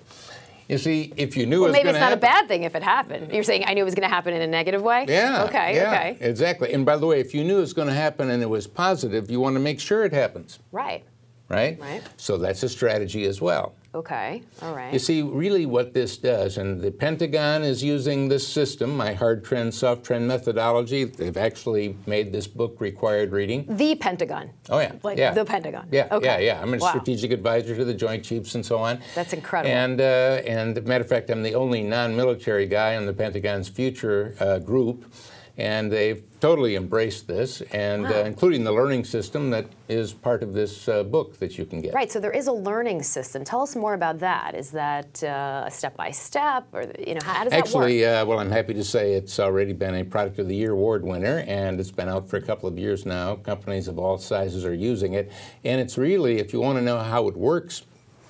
You 0.69 0.76
see, 0.79 1.12
if 1.17 1.35
you 1.37 1.47
knew 1.47 1.61
Well, 1.61 1.66
it 1.66 1.69
was 1.71 1.76
maybe 1.78 1.88
it's 1.88 1.99
not 1.99 2.11
happen. 2.11 2.19
a 2.19 2.21
bad 2.21 2.47
thing 2.49 2.62
if 2.64 2.75
it 2.75 2.83
happened. 2.83 3.33
You're 3.33 3.43
saying 3.43 3.64
I 3.66 3.73
knew 3.73 3.81
it 3.83 3.85
was 3.87 3.95
going 3.95 4.07
to 4.09 4.14
happen 4.14 4.35
in 4.35 4.43
a 4.43 4.47
negative 4.47 4.83
way? 4.83 5.07
Yeah. 5.09 5.45
Okay, 5.45 5.75
yeah, 5.76 5.93
okay. 5.95 6.16
Exactly. 6.21 6.75
And 6.75 6.85
by 6.85 6.97
the 6.99 7.07
way, 7.07 7.21
if 7.21 7.33
you 7.35 7.43
knew 7.43 7.57
it 7.57 7.61
was 7.61 7.73
going 7.73 7.88
to 7.88 7.95
happen 7.95 8.28
and 8.31 8.43
it 8.43 8.50
was 8.50 8.66
positive, 8.66 9.31
you 9.31 9.40
want 9.40 9.54
to 9.57 9.61
make 9.61 9.81
sure 9.81 10.04
it 10.04 10.12
happens, 10.12 10.59
Right. 10.71 11.04
right? 11.49 11.81
Right. 11.81 12.02
So 12.19 12.37
that's 12.37 12.62
a 12.64 12.69
strategy 12.69 13.25
as 13.25 13.40
well. 13.40 13.75
Okay. 13.99 14.43
All 14.62 14.76
right. 14.76 14.93
You 14.93 15.00
see, 15.00 15.23
really 15.23 15.67
what 15.67 15.93
this 15.93 16.17
does, 16.19 16.57
and 16.57 16.81
the 16.81 16.93
Pentagon 16.93 17.64
is 17.64 17.83
using 17.83 18.28
this 18.28 18.47
system, 18.47 18.97
my 18.97 19.12
hard 19.12 19.45
trend, 19.45 19.75
soft 19.75 20.05
trend 20.05 20.28
methodology. 20.28 21.02
They've 21.02 21.37
actually 21.37 21.97
made 22.07 22.33
this 22.33 22.47
book 22.47 22.81
required 22.81 23.33
reading. 23.33 23.67
the 23.69 23.97
Pentagon. 23.97 24.50
Oh 24.71 24.78
yeah, 24.78 24.93
Like 25.02 25.19
yeah. 25.19 25.33
the 25.35 25.45
Pentagon. 25.45 25.88
Yeah, 25.90 26.07
Okay. 26.12 26.26
yeah, 26.26 26.38
yeah. 26.55 26.62
I'm 26.62 26.73
a 26.75 26.78
Wow. 26.78 26.90
strategic 26.90 27.33
advisor 27.33 27.75
to 27.75 27.85
the 27.85 27.93
Joint 27.95 28.23
Chiefs 28.25 28.55
and 28.55 28.64
so 28.64 28.78
on. 28.78 29.00
That's 29.17 29.33
incredible. 29.33 29.75
And 29.75 30.00
uh, 30.00 30.05
and 30.47 30.81
matter 30.87 31.02
of 31.02 31.09
fact, 31.09 31.28
I'm 31.28 31.43
the 31.43 31.57
only 31.57 31.83
non-military 31.83 32.67
guy 32.67 32.95
on 32.97 33.05
the 33.05 33.12
Pentagon's 33.12 33.69
future 33.69 34.37
uh, 34.38 34.61
group, 34.61 35.12
and 35.59 35.91
they've 35.91 36.23
totally 36.38 36.77
embraced 36.77 37.27
this, 37.27 37.61
and 37.73 38.07
uh, 38.07 38.23
including 38.25 38.62
the 38.62 38.71
learning 38.71 39.05
system 39.05 39.50
that 39.50 39.67
is 39.88 40.12
part 40.12 40.45
of 40.45 40.55
this 40.55 40.88
uh, 40.88 41.03
book 41.03 41.37
that 41.41 41.59
you 41.59 41.67
can 41.67 41.81
get. 41.81 41.93
Right. 41.93 42.11
So 42.11 42.21
there 42.21 42.31
is 42.31 42.47
a 42.47 42.53
learning 42.53 43.03
system. 43.03 43.43
Tell 43.45 43.62
us 43.62 43.75
more 43.75 43.95
about 43.95 44.21
that. 44.21 44.55
Is 44.55 44.71
that 44.71 45.23
uh, 45.25 45.65
a 45.67 45.71
step 45.71 45.97
by 45.97 46.12
step, 46.12 46.69
or 46.73 46.83
you 47.05 47.15
know, 47.15 47.21
how, 47.25 47.35
how 47.35 47.45
does 47.45 47.53
Actually, 47.53 47.62
that 47.62 47.77
work? 47.77 47.85
Actually, 47.85 48.07
uh, 48.07 48.27
well, 48.27 48.38
I'm 48.38 48.53
happy 48.53 48.73
to 48.75 48.85
say 48.85 49.15
it's 49.15 49.41
already 49.41 49.73
been 49.73 49.97
a 49.97 50.05
Product 50.05 50.38
of 50.38 50.47
the 50.47 50.55
Year 50.55 50.73
award 50.73 51.05
winner, 51.05 51.45
and 51.49 51.81
it's 51.81 51.91
been 51.91 52.09
out 52.09 52.31
for 52.31 52.37
a 52.37 52.43
couple 52.43 52.69
of 52.69 52.79
years 52.79 53.05
now. 53.05 53.35
Companies 53.35 53.88
of 53.88 53.99
all 53.99 54.17
sizes 54.17 54.65
are 54.65 54.75
using 54.75 55.15
it, 55.15 55.33
and 55.65 55.81
it's 55.81 55.99
really, 55.99 56.38
if 56.38 56.53
you 56.53 56.61
want 56.61 56.79
to 56.79 56.83
know 56.83 57.00
how 57.00 57.27
it 57.27 57.37
works, 57.37 57.83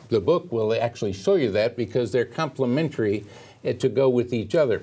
the 0.09 0.21
book 0.21 0.51
will 0.51 0.73
actually 0.73 1.13
show 1.13 1.35
you 1.35 1.51
that 1.53 1.77
because 1.77 2.11
they're 2.11 2.25
complementary 2.25 3.27
uh, 3.67 3.75
to 3.75 3.91
go 3.91 4.09
with 4.09 4.33
each 4.33 4.55
other. 4.55 4.83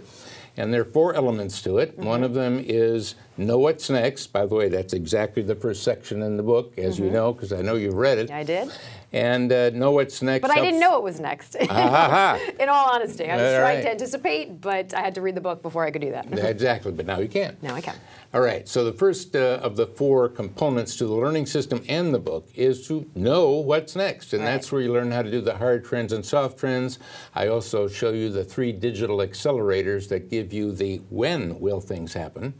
And 0.57 0.73
there 0.73 0.81
are 0.81 0.85
four 0.85 1.13
elements 1.13 1.61
to 1.63 1.79
it. 1.79 1.97
One 1.97 2.23
of 2.23 2.33
them 2.33 2.63
is 2.63 3.15
know 3.37 3.57
what's 3.57 3.89
next. 3.89 4.27
By 4.27 4.45
the 4.45 4.55
way, 4.55 4.69
that's 4.69 4.93
exactly 4.93 5.43
the 5.43 5.55
first 5.55 5.83
section 5.83 6.21
in 6.21 6.37
the 6.37 6.43
book, 6.43 6.77
as 6.77 6.97
you 6.97 7.05
mm-hmm. 7.05 7.13
know, 7.13 7.33
because 7.33 7.51
I 7.51 7.61
know 7.61 7.75
you've 7.75 7.95
read 7.95 8.17
it. 8.17 8.31
I 8.31 8.43
did. 8.43 8.71
And 9.15 9.49
uh, 9.49 9.69
know 9.69 9.91
what's 9.91 10.21
next. 10.21 10.41
But 10.41 10.51
I 10.51 10.59
didn't 10.59 10.81
know 10.81 10.97
it 10.97 11.03
was 11.03 11.21
next. 11.21 11.55
In 11.55 11.69
all 11.69 12.89
honesty, 12.91 13.25
I 13.29 13.37
was 13.37 13.53
All 13.53 13.59
trying 13.61 13.77
right. 13.77 13.81
to 13.83 13.91
anticipate, 13.91 14.59
but 14.59 14.93
I 14.93 14.99
had 14.99 15.15
to 15.15 15.21
read 15.21 15.35
the 15.35 15.41
book 15.41 15.61
before 15.61 15.85
I 15.85 15.91
could 15.91 16.01
do 16.01 16.11
that. 16.11 16.27
exactly, 16.37 16.91
but 16.91 17.05
now 17.05 17.19
you 17.19 17.29
can. 17.29 17.55
now 17.61 17.75
I 17.75 17.81
can. 17.81 17.95
All 18.33 18.41
right, 18.41 18.67
so 18.67 18.83
the 18.83 18.91
first 18.91 19.33
uh, 19.33 19.59
of 19.63 19.77
the 19.77 19.87
four 19.87 20.27
components 20.27 20.97
to 20.97 21.05
the 21.05 21.13
learning 21.13 21.45
system 21.45 21.81
and 21.87 22.13
the 22.13 22.19
book 22.19 22.49
is 22.53 22.85
to 22.89 23.09
know 23.15 23.51
what's 23.51 23.95
next. 23.95 24.33
And 24.33 24.43
Right. 24.43 24.51
that's 24.51 24.69
where 24.73 24.81
you 24.81 24.91
learn 24.91 25.11
how 25.11 25.21
to 25.21 25.31
do 25.31 25.39
the 25.39 25.55
hard 25.55 25.85
trends 25.85 26.11
and 26.11 26.25
soft 26.25 26.59
trends. 26.59 26.99
I 27.33 27.47
also 27.47 27.87
show 27.87 28.11
you 28.11 28.29
the 28.29 28.43
three 28.43 28.73
digital 28.73 29.19
accelerators 29.19 30.09
that 30.09 30.29
give 30.29 30.51
you 30.51 30.73
the 30.73 30.97
when 31.09 31.57
will 31.61 31.79
things 31.79 32.13
happen. 32.13 32.53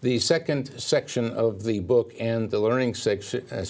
The 0.00 0.18
second 0.18 0.80
section 0.80 1.30
of 1.32 1.64
the 1.64 1.80
book 1.80 2.14
and 2.18 2.50
the 2.50 2.60
learning 2.60 2.94
section, 2.94 3.44
uh, 3.52 3.64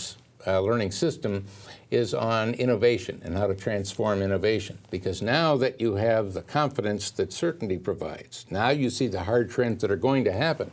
uh, 0.46 0.60
learning 0.60 0.92
system 0.92 1.46
is 1.90 2.12
on 2.12 2.54
innovation 2.54 3.20
and 3.24 3.36
how 3.36 3.46
to 3.46 3.54
transform 3.54 4.22
innovation. 4.22 4.78
Because 4.90 5.22
now 5.22 5.56
that 5.56 5.80
you 5.80 5.94
have 5.94 6.32
the 6.32 6.42
confidence 6.42 7.10
that 7.12 7.32
certainty 7.32 7.78
provides, 7.78 8.46
now 8.50 8.70
you 8.70 8.90
see 8.90 9.06
the 9.06 9.24
hard 9.24 9.50
trends 9.50 9.82
that 9.82 9.90
are 9.90 9.96
going 9.96 10.24
to 10.24 10.32
happen 10.32 10.70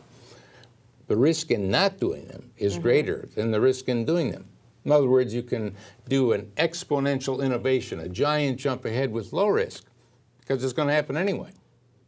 the 1.07 1.17
risk 1.17 1.51
in 1.51 1.69
not 1.69 1.99
doing 1.99 2.27
them 2.27 2.51
is 2.57 2.73
mm-hmm. 2.73 2.81
greater 2.81 3.29
than 3.35 3.51
the 3.51 3.61
risk 3.61 3.89
in 3.89 4.05
doing 4.05 4.31
them. 4.31 4.45
In 4.85 4.91
other 4.91 5.07
words, 5.07 5.33
you 5.33 5.43
can 5.43 5.75
do 6.07 6.33
an 6.33 6.51
exponential 6.57 7.43
innovation, 7.43 7.99
a 7.99 8.09
giant 8.09 8.59
jump 8.59 8.83
ahead 8.85 9.11
with 9.11 9.31
low 9.31 9.47
risk, 9.47 9.85
because 10.39 10.63
it's 10.63 10.73
going 10.73 10.87
to 10.89 10.93
happen 10.93 11.15
anyway. 11.15 11.51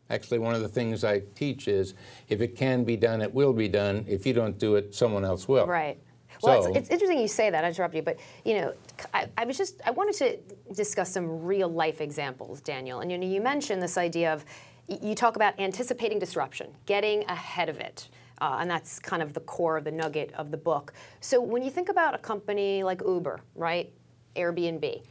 Actually, 0.10 0.40
one 0.40 0.54
of 0.54 0.62
the 0.62 0.68
things 0.68 1.04
I 1.04 1.22
teach 1.36 1.68
is 1.68 1.94
if 2.30 2.42
it 2.42 2.56
can 2.56 2.84
be 2.84 2.98
done, 2.98 3.22
it 3.22 3.34
will 3.34 3.54
be 3.54 3.68
done. 3.68 4.06
If 4.08 4.26
you 4.26 4.34
don't 4.34 4.58
do 4.60 4.76
it, 4.76 4.94
someone 4.94 5.26
else 5.26 5.48
will. 5.48 5.66
Right. 5.66 5.98
Well, 6.42 6.64
So- 6.64 6.70
it's, 6.70 6.78
it's 6.78 6.90
interesting 6.90 7.20
you 7.20 7.28
say 7.28 7.50
that. 7.50 7.64
I 7.64 7.68
interrupt 7.68 7.96
you, 7.96 8.02
but 8.02 8.18
you 8.44 8.56
know, 8.56 8.74
I, 9.14 9.28
I 9.38 9.46
was 9.46 9.58
just 9.58 9.82
I 9.86 9.92
wanted 9.92 10.16
to 10.16 10.74
discuss 10.74 11.12
some 11.12 11.44
real 11.44 11.70
life 11.70 12.02
examples, 12.02 12.62
Daniel. 12.62 13.00
And 13.02 13.12
you 13.12 13.18
know, 13.18 13.28
you 13.28 13.42
mentioned 13.42 13.82
this 13.82 13.98
idea 13.98 14.34
of 14.34 14.46
you 14.88 15.16
talk 15.16 15.36
about 15.36 15.60
anticipating 15.60 16.20
disruption, 16.20 16.68
getting 16.86 17.24
ahead 17.26 17.70
of 17.70 17.80
it, 17.80 18.08
uh, 18.40 18.58
and 18.60 18.70
that's 18.70 19.00
kind 19.00 19.22
of 19.24 19.34
the 19.34 19.40
core 19.42 19.78
of 19.78 19.84
the 19.84 19.92
nugget 19.92 20.32
of 20.36 20.52
the 20.52 20.58
book. 20.58 20.94
So 21.22 21.42
when 21.42 21.64
you 21.64 21.72
think 21.72 21.90
about 21.90 22.14
a 22.14 22.20
company 22.20 22.84
like 22.84 23.02
Uber, 23.06 23.40
right, 23.56 23.92
Airbnb, 24.36 25.02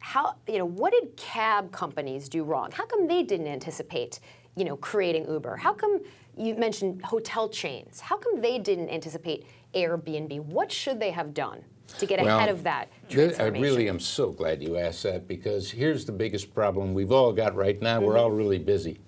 how 0.00 0.34
you 0.46 0.58
know 0.58 0.66
what 0.66 0.92
did 0.92 1.16
cab 1.16 1.72
companies 1.72 2.28
do 2.28 2.44
wrong? 2.44 2.70
How 2.70 2.86
come 2.86 3.06
they 3.08 3.22
didn't 3.22 3.46
anticipate 3.46 4.20
you 4.56 4.64
know 4.64 4.76
creating 4.76 5.26
Uber? 5.28 5.56
How 5.56 5.72
come 5.72 6.00
you 6.36 6.54
mentioned 6.54 7.02
hotel 7.04 7.48
chains? 7.48 8.00
How 8.00 8.16
come 8.16 8.40
they 8.40 8.58
didn't 8.58 8.90
anticipate 8.90 9.46
Airbnb? 9.74 10.44
What 10.44 10.70
should 10.70 11.00
they 11.00 11.10
have 11.10 11.34
done 11.34 11.62
to 11.98 12.06
get 12.06 12.20
Well, 12.22 12.36
ahead 12.36 12.48
of 12.50 12.62
that 12.64 12.88
th- 13.08 13.38
I 13.38 13.44
really 13.46 13.88
am 13.88 14.00
so 14.00 14.30
glad 14.32 14.62
you 14.62 14.76
asked 14.76 15.02
that 15.04 15.28
because 15.28 15.70
here's 15.70 16.04
the 16.04 16.12
biggest 16.12 16.52
problem 16.54 16.94
we've 16.94 17.12
all 17.12 17.32
got 17.32 17.54
right 17.54 17.80
now. 17.80 18.00
We're 18.00 18.14
Mm-hmm. 18.14 18.20
all 18.20 18.30
really 18.30 18.58
busy. 18.58 18.98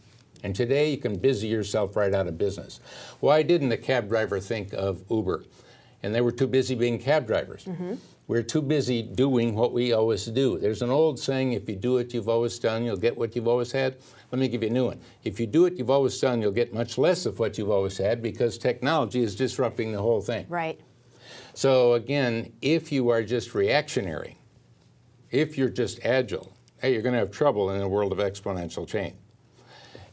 And 0.44 0.54
today 0.54 0.90
you 0.92 0.96
can 0.98 1.16
busy 1.18 1.48
yourself 1.48 1.96
right 1.96 2.14
out 2.14 2.28
of 2.28 2.38
business. 2.38 2.78
Why 3.20 3.42
didn't 3.42 3.70
the 3.70 3.76
cab 3.76 4.08
driver 4.08 4.38
think 4.38 4.72
of 4.72 5.02
Uber? 5.10 5.44
And 6.04 6.14
they 6.14 6.20
were 6.20 6.30
too 6.30 6.46
busy 6.46 6.76
being 6.76 6.98
cab 7.00 7.26
drivers. 7.26 7.64
Mm-hmm. 7.64 7.94
We're 8.28 8.42
too 8.42 8.60
busy 8.60 9.02
doing 9.02 9.54
what 9.54 9.72
we 9.72 9.94
always 9.94 10.26
do. 10.26 10.58
There's 10.58 10.82
an 10.82 10.90
old 10.90 11.18
saying 11.18 11.54
if 11.54 11.66
you 11.66 11.76
do 11.76 11.94
what 11.94 12.12
you've 12.12 12.28
always 12.28 12.58
done, 12.58 12.84
you'll 12.84 12.98
get 12.98 13.16
what 13.16 13.34
you've 13.34 13.48
always 13.48 13.72
had. 13.72 13.96
Let 14.30 14.38
me 14.38 14.48
give 14.48 14.62
you 14.62 14.68
a 14.68 14.72
new 14.72 14.84
one. 14.84 15.00
If 15.24 15.40
you 15.40 15.46
do 15.46 15.62
what 15.62 15.78
you've 15.78 15.88
always 15.88 16.20
done, 16.20 16.42
you'll 16.42 16.52
get 16.52 16.74
much 16.74 16.98
less 16.98 17.24
of 17.24 17.38
what 17.38 17.56
you've 17.56 17.70
always 17.70 17.96
had 17.96 18.20
because 18.20 18.58
technology 18.58 19.22
is 19.22 19.34
disrupting 19.34 19.92
the 19.92 20.02
whole 20.02 20.20
thing. 20.20 20.44
right. 20.50 20.78
So 21.54 21.94
again, 21.94 22.52
if 22.60 22.92
you 22.92 23.08
are 23.08 23.22
just 23.22 23.54
reactionary, 23.54 24.38
if 25.30 25.56
you're 25.56 25.70
just 25.70 26.04
agile, 26.04 26.52
hey, 26.80 26.92
you're 26.92 27.02
going 27.02 27.14
to 27.14 27.18
have 27.18 27.30
trouble 27.30 27.70
in 27.70 27.80
a 27.80 27.88
world 27.88 28.12
of 28.12 28.18
exponential 28.18 28.86
change. 28.86 29.16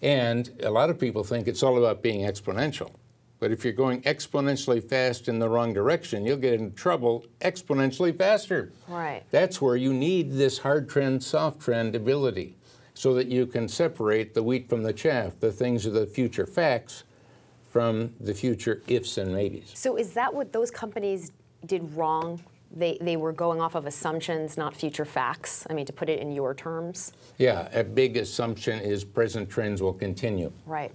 And 0.01 0.49
a 0.63 0.71
lot 0.71 0.89
of 0.89 0.97
people 0.97 1.23
think 1.25 1.47
it's 1.47 1.63
all 1.63 1.77
about 1.77 2.01
being 2.01 2.21
exponential. 2.21 2.91
But 3.39 3.51
if 3.51 3.63
you're 3.63 3.73
going 3.73 4.01
exponentially 4.03 4.83
fast 4.83 5.27
in 5.27 5.39
the 5.39 5.49
wrong 5.49 5.73
direction, 5.73 6.25
you'll 6.25 6.37
get 6.37 6.53
in 6.53 6.73
trouble 6.73 7.25
exponentially 7.41 8.17
faster. 8.17 8.71
Right. 8.87 9.23
That's 9.29 9.61
where 9.61 9.75
you 9.75 9.93
need 9.93 10.31
this 10.31 10.57
hard 10.59 10.87
trend, 10.89 11.23
soft 11.23 11.59
trend 11.59 11.95
ability 11.95 12.55
so 12.93 13.13
that 13.13 13.27
you 13.27 13.45
can 13.45 13.67
separate 13.67 14.33
the 14.33 14.41
wheat 14.41 14.69
from 14.69 14.83
the 14.83 14.93
chaff, 14.93 15.37
the 15.39 15.51
things 15.51 15.85
of 15.85 15.93
the 15.93 16.05
future 16.05 16.45
facts 16.45 17.03
from 17.69 18.13
the 18.21 18.33
future 18.33 18.81
ifs 18.87 19.17
and 19.17 19.33
maybes. 19.33 19.71
So 19.73 19.97
is 19.97 20.13
that 20.13 20.33
what 20.33 20.53
those 20.53 20.71
companies 20.71 21.33
did 21.65 21.93
wrong? 21.93 22.41
They, 22.73 22.97
they 23.01 23.17
were 23.17 23.33
going 23.33 23.59
off 23.59 23.75
of 23.75 23.85
assumptions, 23.85 24.57
not 24.57 24.75
future 24.75 25.05
facts. 25.05 25.67
I 25.69 25.73
mean, 25.73 25.85
to 25.85 25.93
put 25.93 26.09
it 26.09 26.19
in 26.19 26.31
your 26.31 26.53
terms. 26.53 27.11
Yeah, 27.37 27.67
a 27.73 27.83
big 27.83 28.15
assumption 28.15 28.79
is 28.79 29.03
present 29.03 29.49
trends 29.49 29.81
will 29.81 29.93
continue. 29.93 30.51
Right. 30.65 30.91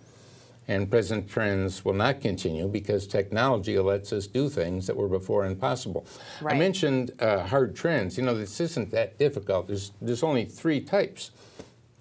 And 0.71 0.89
present 0.89 1.29
trends 1.29 1.85
will 1.85 1.95
not 1.95 2.21
continue 2.21 2.69
because 2.69 3.09
technology 3.09 3.77
lets 3.77 4.13
us 4.13 4.29
do 4.29 4.49
things 4.49 4.87
that 4.87 4.97
were 4.97 5.09
before 5.09 5.45
impossible. 5.45 6.07
I 6.47 6.55
mentioned 6.55 7.11
uh, 7.19 7.45
hard 7.45 7.75
trends. 7.75 8.17
You 8.17 8.23
know, 8.23 8.39
this 8.39 8.61
isn't 8.61 8.93
that 8.93 9.19
difficult. 9.19 9.67
There's, 9.67 9.91
there's 10.01 10.23
only 10.23 10.45
three 10.45 10.81
types. 10.81 11.33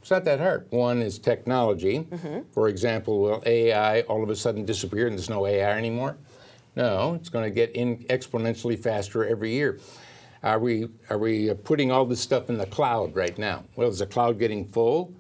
It's 0.02 0.12
not 0.12 0.24
that 0.26 0.40
hard. 0.40 0.68
One 0.70 1.02
is 1.02 1.18
technology. 1.18 2.06
For 2.52 2.68
example, 2.68 3.20
will 3.20 3.44
AI 3.48 4.02
all 4.02 4.22
of 4.22 4.30
a 4.30 4.36
sudden 4.36 4.66
disappear 4.66 5.08
and 5.08 5.18
there's 5.18 5.32
no 5.32 5.48
AI 5.48 5.76
anymore? 5.76 6.18
No, 6.76 7.16
it's 7.16 7.30
going 7.30 7.46
to 7.46 7.50
get 7.50 7.72
in 7.72 8.04
exponentially 8.04 8.78
faster 8.78 9.26
every 9.26 9.52
year. 9.52 9.80
Are 10.44 10.60
we, 10.60 10.90
are 11.10 11.18
we 11.18 11.50
uh, 11.50 11.56
putting 11.56 11.92
all 11.92 12.06
this 12.06 12.22
stuff 12.22 12.50
in 12.52 12.60
the 12.60 12.68
cloud 12.68 13.16
right 13.16 13.36
now? 13.36 13.64
Well, 13.76 13.90
is 13.90 13.98
the 13.98 14.06
cloud 14.06 14.38
getting 14.38 14.68
full? 14.68 15.12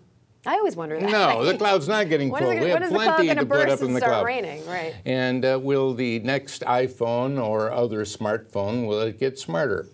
I 0.45 0.53
always 0.55 0.75
wonder 0.75 0.99
that. 0.99 1.09
No, 1.11 1.43
the 1.43 1.57
cloud's 1.57 1.87
not 1.87 2.07
getting 2.09 2.29
full. 2.29 2.49
it- 2.49 2.61
we 2.61 2.69
have 2.69 2.81
is 2.83 2.89
the 2.89 2.95
cloud 2.95 3.15
plenty 3.17 3.35
to 3.35 3.45
put 3.45 3.69
up 3.69 3.81
in 3.81 3.93
the 3.93 3.99
cloud. 3.99 4.25
raining? 4.25 4.65
Right. 4.65 4.95
And 5.05 5.43
uh, 5.45 5.59
will 5.61 5.93
the 5.93 6.19
next 6.19 6.61
iPhone 6.63 7.43
or 7.43 7.71
other 7.71 8.03
smartphone 8.05 8.87
will 8.87 9.01
it 9.01 9.19
get 9.19 9.37
smarter? 9.37 9.87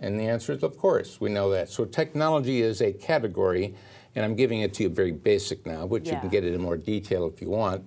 And 0.00 0.18
the 0.18 0.24
answer 0.24 0.52
is 0.54 0.62
of 0.62 0.78
course. 0.78 1.20
We 1.20 1.28
know 1.28 1.50
that. 1.50 1.68
So 1.68 1.84
technology 1.84 2.62
is 2.62 2.80
a 2.80 2.92
category, 2.92 3.74
and 4.16 4.24
I'm 4.24 4.34
giving 4.34 4.60
it 4.60 4.72
to 4.74 4.84
you 4.84 4.88
very 4.88 5.12
basic 5.12 5.66
now, 5.66 5.86
but 5.86 6.06
you 6.06 6.12
can 6.12 6.28
get 6.30 6.44
it 6.44 6.54
in 6.54 6.60
more 6.62 6.78
detail 6.78 7.26
if 7.32 7.42
you 7.42 7.50
want. 7.50 7.86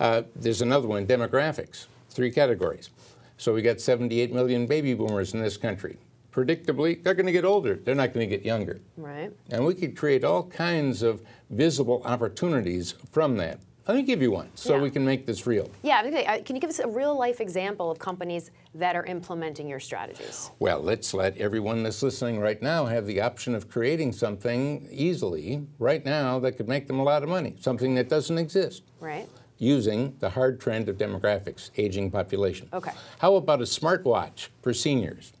Uh, 0.00 0.22
there's 0.34 0.62
another 0.62 0.88
one, 0.88 1.06
demographics. 1.06 1.86
Three 2.08 2.30
categories. 2.30 2.90
So 3.36 3.52
we 3.52 3.60
got 3.62 3.80
78 3.80 4.32
million 4.32 4.66
baby 4.66 4.94
boomers 4.94 5.34
in 5.34 5.42
this 5.42 5.56
country. 5.56 5.98
Predictably, 6.34 7.02
they're 7.02 7.14
going 7.14 7.26
to 7.26 7.32
get 7.32 7.44
older. 7.44 7.76
They're 7.76 7.94
not 7.94 8.12
going 8.12 8.28
to 8.28 8.36
get 8.36 8.44
younger. 8.44 8.80
Right. 8.96 9.30
And 9.50 9.64
we 9.64 9.74
could 9.74 9.96
create 9.96 10.24
all 10.24 10.42
kinds 10.44 11.02
of 11.02 11.22
visible 11.50 12.02
opportunities 12.04 12.94
from 13.12 13.36
that. 13.36 13.60
Let 13.86 13.96
me 13.98 14.02
give 14.02 14.22
you 14.22 14.30
one 14.30 14.48
so 14.54 14.76
Yeah. 14.76 14.80
we 14.82 14.90
can 14.90 15.04
make 15.04 15.26
this 15.26 15.46
real. 15.46 15.70
Yeah. 15.82 15.98
I 15.98 16.02
was 16.02 16.10
gonna 16.10 16.22
say, 16.24 16.26
uh, 16.26 16.42
Can 16.42 16.56
you 16.56 16.60
give 16.60 16.70
us 16.70 16.78
a 16.78 16.88
real 16.88 17.16
life 17.18 17.38
example 17.38 17.90
of 17.90 17.98
companies 17.98 18.50
that 18.74 18.96
are 18.96 19.04
implementing 19.04 19.68
your 19.68 19.78
strategies? 19.78 20.50
Well, 20.58 20.80
let's 20.80 21.12
let 21.12 21.36
everyone 21.36 21.82
that's 21.82 22.02
listening 22.02 22.40
right 22.40 22.60
now 22.62 22.86
have 22.86 23.06
the 23.06 23.20
option 23.20 23.54
of 23.54 23.68
creating 23.68 24.12
something 24.12 24.88
easily 24.90 25.66
right 25.78 26.02
now 26.02 26.38
that 26.40 26.52
could 26.52 26.66
make 26.66 26.86
them 26.86 26.98
a 26.98 27.02
lot 27.04 27.22
of 27.22 27.28
money, 27.28 27.56
something 27.60 27.94
that 27.96 28.08
doesn't 28.08 28.38
exist, 28.38 28.84
Right. 29.00 29.28
using 29.58 30.16
the 30.18 30.30
hard 30.30 30.60
trend 30.60 30.88
of 30.88 30.96
demographics, 30.96 31.68
aging 31.76 32.10
population. 32.10 32.70
Okay. 32.72 32.92
How 33.18 33.34
about 33.34 33.60
a 33.60 33.64
smartwatch 33.64 34.48
for 34.62 34.72
seniors? 34.72 35.34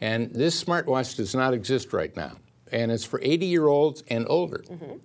And 0.00 0.30
this 0.32 0.62
smartwatch 0.62 1.16
does 1.16 1.34
not 1.34 1.52
exist 1.54 1.92
right 1.92 2.14
now, 2.16 2.32
and 2.72 2.90
it's 2.90 3.04
for 3.04 3.20
80 3.22 3.46
year 3.46 3.66
olds 3.66 4.02
and 4.08 4.26
older. 4.28 4.64
Mm-hmm. 4.68 4.96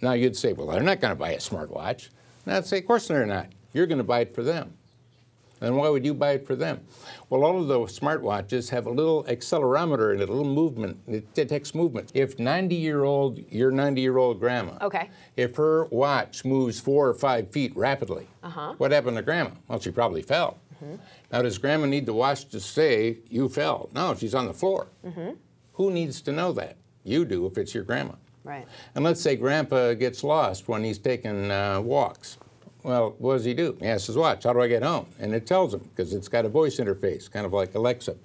Now 0.00 0.12
you'd 0.12 0.36
say, 0.36 0.52
well, 0.52 0.68
they're 0.68 0.82
not 0.82 1.00
going 1.00 1.12
to 1.12 1.18
buy 1.18 1.30
a 1.32 1.38
smartwatch. 1.38 2.08
And 2.46 2.54
I'd 2.54 2.66
say, 2.66 2.78
of 2.78 2.86
course 2.86 3.08
they're 3.08 3.26
not. 3.26 3.48
You're 3.72 3.86
going 3.86 3.98
to 3.98 4.04
buy 4.04 4.20
it 4.20 4.34
for 4.34 4.42
them. 4.42 4.74
And 5.60 5.76
why 5.76 5.88
would 5.88 6.04
you 6.04 6.14
buy 6.14 6.32
it 6.32 6.46
for 6.46 6.54
them? 6.54 6.80
Well, 7.28 7.42
all 7.44 7.60
of 7.60 7.66
those 7.66 7.98
smartwatches 7.98 8.70
have 8.70 8.86
a 8.86 8.90
little 8.90 9.24
accelerometer 9.24 10.12
and 10.12 10.22
a 10.22 10.26
little 10.26 10.44
movement. 10.44 11.00
It 11.08 11.34
detects 11.34 11.74
movement. 11.74 12.12
If 12.14 12.38
90 12.38 12.76
year 12.76 13.02
old, 13.02 13.40
your 13.50 13.72
90 13.72 14.00
year 14.00 14.18
old 14.18 14.38
grandma, 14.38 14.78
Okay. 14.80 15.10
if 15.36 15.56
her 15.56 15.86
watch 15.86 16.44
moves 16.44 16.78
four 16.78 17.08
or 17.08 17.14
five 17.14 17.50
feet 17.50 17.76
rapidly, 17.76 18.28
uh-huh. 18.44 18.74
what 18.78 18.92
happened 18.92 19.16
to 19.16 19.22
grandma? 19.22 19.50
Well, 19.66 19.80
she 19.80 19.90
probably 19.90 20.22
fell. 20.22 20.58
Now, 21.32 21.42
does 21.42 21.58
grandma 21.58 21.86
need 21.86 22.06
the 22.06 22.12
watch 22.14 22.48
to 22.50 22.60
say 22.60 23.18
you 23.28 23.48
fell? 23.48 23.90
No, 23.94 24.14
she's 24.14 24.34
on 24.34 24.46
the 24.46 24.54
floor. 24.54 24.88
Who 25.74 25.90
needs 25.90 26.20
to 26.22 26.32
know 26.32 26.52
that? 26.52 26.76
You 27.04 27.24
do 27.24 27.46
if 27.46 27.56
it's 27.56 27.74
your 27.74 27.84
grandma. 27.84 28.14
Right. 28.44 28.66
And 28.94 29.04
let's 29.04 29.20
say 29.20 29.36
grandpa 29.36 29.94
gets 29.94 30.24
lost 30.24 30.68
when 30.68 30.82
he's 30.84 30.98
taking 30.98 31.50
uh, 31.50 31.80
walks. 31.80 32.38
Well, 32.82 33.14
what 33.18 33.34
does 33.34 33.44
he 33.44 33.54
do? 33.54 33.76
He 33.80 33.86
asks 33.86 34.06
his 34.06 34.16
watch, 34.16 34.44
how 34.44 34.52
do 34.52 34.60
I 34.60 34.68
get 34.68 34.82
home? 34.82 35.06
And 35.18 35.34
it 35.34 35.46
tells 35.46 35.74
him 35.74 35.80
because 35.80 36.14
it's 36.14 36.28
got 36.28 36.44
a 36.44 36.48
voice 36.48 36.78
interface, 36.78 37.30
kind 37.30 37.44
of 37.44 37.52
like 37.52 37.74
Alexa. 37.74 38.16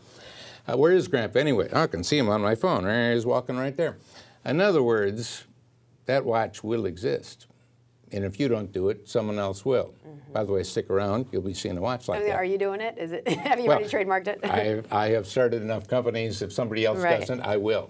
Uh, 0.68 0.78
where 0.78 0.94
is 0.94 1.08
grandpa 1.08 1.40
anyway? 1.40 1.68
Oh, 1.74 1.82
I 1.84 1.88
can 1.88 2.04
see 2.04 2.18
him 2.18 2.30
on 2.30 2.42
my 2.42 2.56
phone. 2.56 2.86
There 2.86 3.12
he 3.12 3.18
is 3.18 3.26
walking 3.26 3.58
right 3.58 3.76
there. 3.76 3.98
In 4.46 4.62
other 4.62 4.82
words, 4.82 5.44
that 6.06 6.24
watch 6.24 6.64
will 6.64 6.86
exist. 6.86 7.48
And 8.14 8.24
if 8.24 8.40
you 8.40 8.48
don't 8.48 8.72
do 8.72 8.90
it, 8.90 9.10
someone 9.10 9.40
else 9.40 9.66
will. 9.66 9.94
By 10.32 10.44
the 10.44 10.52
way, 10.52 10.64
stick 10.64 10.90
around. 10.90 11.26
You'll 11.32 11.42
be 11.42 11.54
seeing 11.54 11.78
a 11.78 11.82
watch 11.82 12.08
like 12.08 12.18
I 12.18 12.20
mean, 12.22 12.30
that. 12.30 12.36
Are 12.36 12.46
you 12.46 12.58
doing 12.60 12.80
it? 12.80 12.96
Is 12.98 13.12
it? 13.12 13.28
Have 13.40 13.60
you 13.60 13.68
Well, 13.68 13.78
already 13.80 13.90
trademarked 13.92 14.28
it? 14.28 14.40
I, 14.44 14.82
I 14.92 15.10
have 15.10 15.28
started 15.28 15.62
enough 15.64 15.88
companies. 15.88 16.42
If 16.42 16.54
somebody 16.54 16.86
else 16.86 17.00
Right. 17.00 17.20
doesn't, 17.20 17.42
I 17.42 17.58
will. 17.58 17.90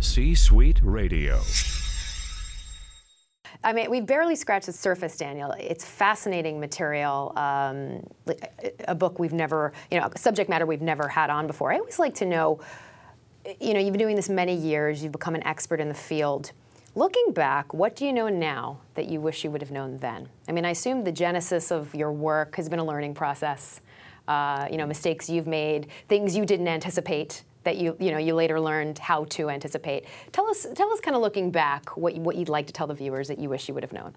C 0.00 0.34
Suite 0.34 0.80
Radio. 0.82 1.40
I 3.64 3.72
mean, 3.72 3.90
we 3.90 4.00
barely 4.00 4.34
scratched 4.34 4.66
the 4.66 4.72
surface, 4.72 5.16
Daniel. 5.16 5.54
It's 5.58 5.84
fascinating 5.84 6.58
material. 6.58 7.32
Um, 7.36 8.02
a 8.88 8.94
book 8.94 9.18
we've 9.18 9.32
never, 9.32 9.72
you 9.90 10.00
know, 10.00 10.10
subject 10.16 10.50
matter 10.50 10.66
we've 10.66 10.82
never 10.82 11.06
had 11.06 11.30
on 11.30 11.46
before. 11.46 11.72
I 11.72 11.78
always 11.78 11.98
like 11.98 12.14
to 12.16 12.26
know, 12.26 12.60
you 13.60 13.72
know, 13.72 13.80
you've 13.80 13.92
been 13.92 14.00
doing 14.00 14.16
this 14.16 14.28
many 14.28 14.54
years. 14.54 15.02
You've 15.02 15.12
become 15.12 15.34
an 15.36 15.46
expert 15.46 15.80
in 15.80 15.88
the 15.88 15.94
field. 15.94 16.52
Looking 16.94 17.32
back, 17.32 17.72
what 17.72 17.96
do 17.96 18.04
you 18.04 18.12
know 18.12 18.28
now 18.28 18.80
that 18.96 19.08
you 19.08 19.18
wish 19.18 19.44
you 19.44 19.50
would 19.50 19.62
have 19.62 19.70
known 19.70 19.96
then? 19.96 20.28
I 20.46 20.52
mean, 20.52 20.66
I 20.66 20.70
assume 20.70 21.04
the 21.04 21.12
genesis 21.12 21.72
of 21.72 21.94
your 21.94 22.12
work 22.12 22.56
has 22.56 22.68
been 22.68 22.80
a 22.80 22.84
learning 22.84 23.14
process. 23.14 23.80
Uh, 24.28 24.68
you 24.70 24.76
know, 24.76 24.86
mistakes 24.86 25.30
you've 25.30 25.46
made, 25.46 25.86
things 26.08 26.36
you 26.36 26.44
didn't 26.44 26.68
anticipate 26.68 27.44
that 27.64 27.76
you, 27.76 27.96
you 27.98 28.10
know, 28.10 28.18
you 28.18 28.34
later 28.34 28.60
learned 28.60 28.98
how 28.98 29.24
to 29.24 29.48
anticipate. 29.50 30.04
Tell 30.32 30.48
us, 30.48 30.66
tell 30.74 30.92
us, 30.92 31.00
kind 31.00 31.14
of 31.16 31.22
looking 31.22 31.50
back, 31.50 31.96
what 31.96 32.14
you, 32.14 32.20
what 32.22 32.36
you'd 32.36 32.48
like 32.48 32.66
to 32.66 32.72
tell 32.72 32.86
the 32.86 32.94
viewers 32.94 33.28
that 33.28 33.38
you 33.38 33.48
wish 33.48 33.68
you 33.68 33.74
would 33.74 33.82
have 33.84 33.92
known. 33.92 34.14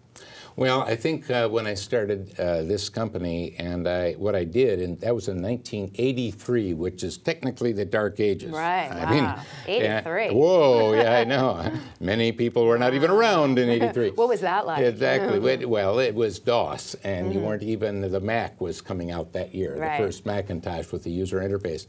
Well, 0.56 0.82
I 0.82 0.96
think 0.96 1.30
uh, 1.30 1.50
when 1.50 1.68
I 1.68 1.74
started 1.74 2.40
uh, 2.40 2.62
this 2.64 2.88
company, 2.90 3.56
and 3.60 3.88
I, 3.88 4.14
what 4.14 4.36
I 4.36 4.44
did, 4.46 4.80
and 4.82 5.00
that 5.02 5.14
was 5.14 5.28
in 5.28 5.42
1983, 5.42 6.74
which 6.74 7.04
is 7.04 7.18
technically 7.18 7.72
the 7.74 7.86
Dark 7.86 8.20
Ages. 8.20 8.52
Right, 8.52 8.90
I 8.90 9.04
wow. 9.12 9.42
yeah, 9.68 10.00
83. 10.00 10.30
whoa, 10.32 10.94
yeah, 10.94 11.18
I 11.18 11.24
know. 11.24 11.72
Many 12.00 12.32
people 12.32 12.66
were 12.66 12.78
not 12.78 12.94
even 12.94 13.10
around 13.12 13.60
in 13.60 13.70
83. 13.70 14.12
What 14.16 14.30
was 14.30 14.42
that 14.42 14.66
like? 14.66 14.82
Exactly. 14.82 15.36
Well, 15.66 16.00
it 16.00 16.14
was 16.16 16.40
DOS, 16.40 16.96
and 17.04 17.34
you 17.34 17.40
weren't 17.40 17.64
even, 17.64 18.02
the 18.10 18.20
Mac 18.20 18.60
was 18.62 18.82
coming 18.82 19.12
out 19.12 19.34
that 19.34 19.54
year, 19.54 19.72
Mm-hmm. 19.72 19.82
Right. 19.82 19.98
the 20.00 20.06
first 20.06 20.26
Macintosh 20.26 20.92
with 20.92 21.04
the 21.04 21.12
user 21.12 21.40
interface. 21.40 21.88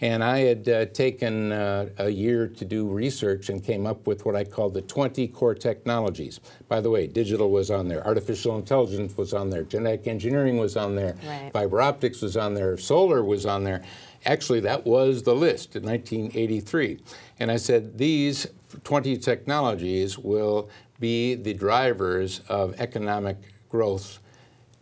And 0.00 0.24
I 0.24 0.40
had 0.40 0.68
uh, 0.68 0.86
taken 0.86 1.52
uh, 1.52 1.88
a 1.98 2.08
year 2.10 2.48
to 2.48 2.64
do 2.64 2.86
research 2.88 3.48
and 3.48 3.62
came 3.62 3.86
up 3.86 4.06
with 4.06 4.26
what 4.26 4.34
I 4.34 4.44
called 4.44 4.74
the 4.74 4.82
20 4.82 5.28
core 5.28 5.54
technologies. 5.54 6.40
By 6.68 6.80
the 6.80 6.90
way, 6.90 7.06
digital 7.06 7.50
was 7.50 7.70
on 7.70 7.88
there, 7.88 8.04
artificial 8.06 8.56
intelligence 8.56 9.16
was 9.16 9.32
on 9.32 9.50
there, 9.50 9.62
genetic 9.62 10.06
engineering 10.06 10.56
was 10.58 10.76
on 10.76 10.94
there, 10.96 11.14
Right. 11.26 11.50
fiber 11.52 11.80
optics 11.80 12.22
was 12.22 12.36
on 12.36 12.54
there, 12.54 12.76
solar 12.76 13.22
was 13.22 13.46
on 13.46 13.64
there. 13.64 13.82
Actually, 14.26 14.60
that 14.60 14.86
was 14.86 15.22
the 15.22 15.34
list 15.34 15.76
in 15.76 15.84
1983. 15.84 16.98
And 17.38 17.50
I 17.50 17.56
said, 17.56 17.98
these 17.98 18.46
20 18.82 19.16
technologies 19.18 20.18
will 20.18 20.68
be 20.98 21.34
the 21.34 21.54
drivers 21.54 22.40
of 22.48 22.74
economic 22.80 23.36
growth 23.68 24.18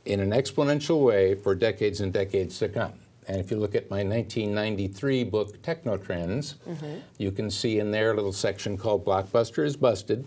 in 0.05 0.21
an 0.21 0.31
exponential 0.31 1.05
way 1.05 1.35
for 1.35 1.55
decades 1.55 2.01
and 2.01 2.13
decades 2.13 2.59
to 2.59 2.69
come. 2.69 2.93
And 3.29 3.41
if 3.41 3.51
you 3.51 3.57
look 3.57 3.75
at 3.75 3.91
my 3.91 4.03
1993 4.03 5.25
book, 5.25 5.63
Technotrends, 5.63 6.57
mm-hmm. 6.69 6.97
you 7.19 7.31
can 7.31 7.51
see 7.51 7.79
in 7.79 7.91
there 7.91 8.13
a 8.13 8.15
little 8.15 8.33
section 8.33 8.77
called 8.77 9.05
Blockbuster 9.05 9.65
is 9.65 9.77
Busted. 9.77 10.27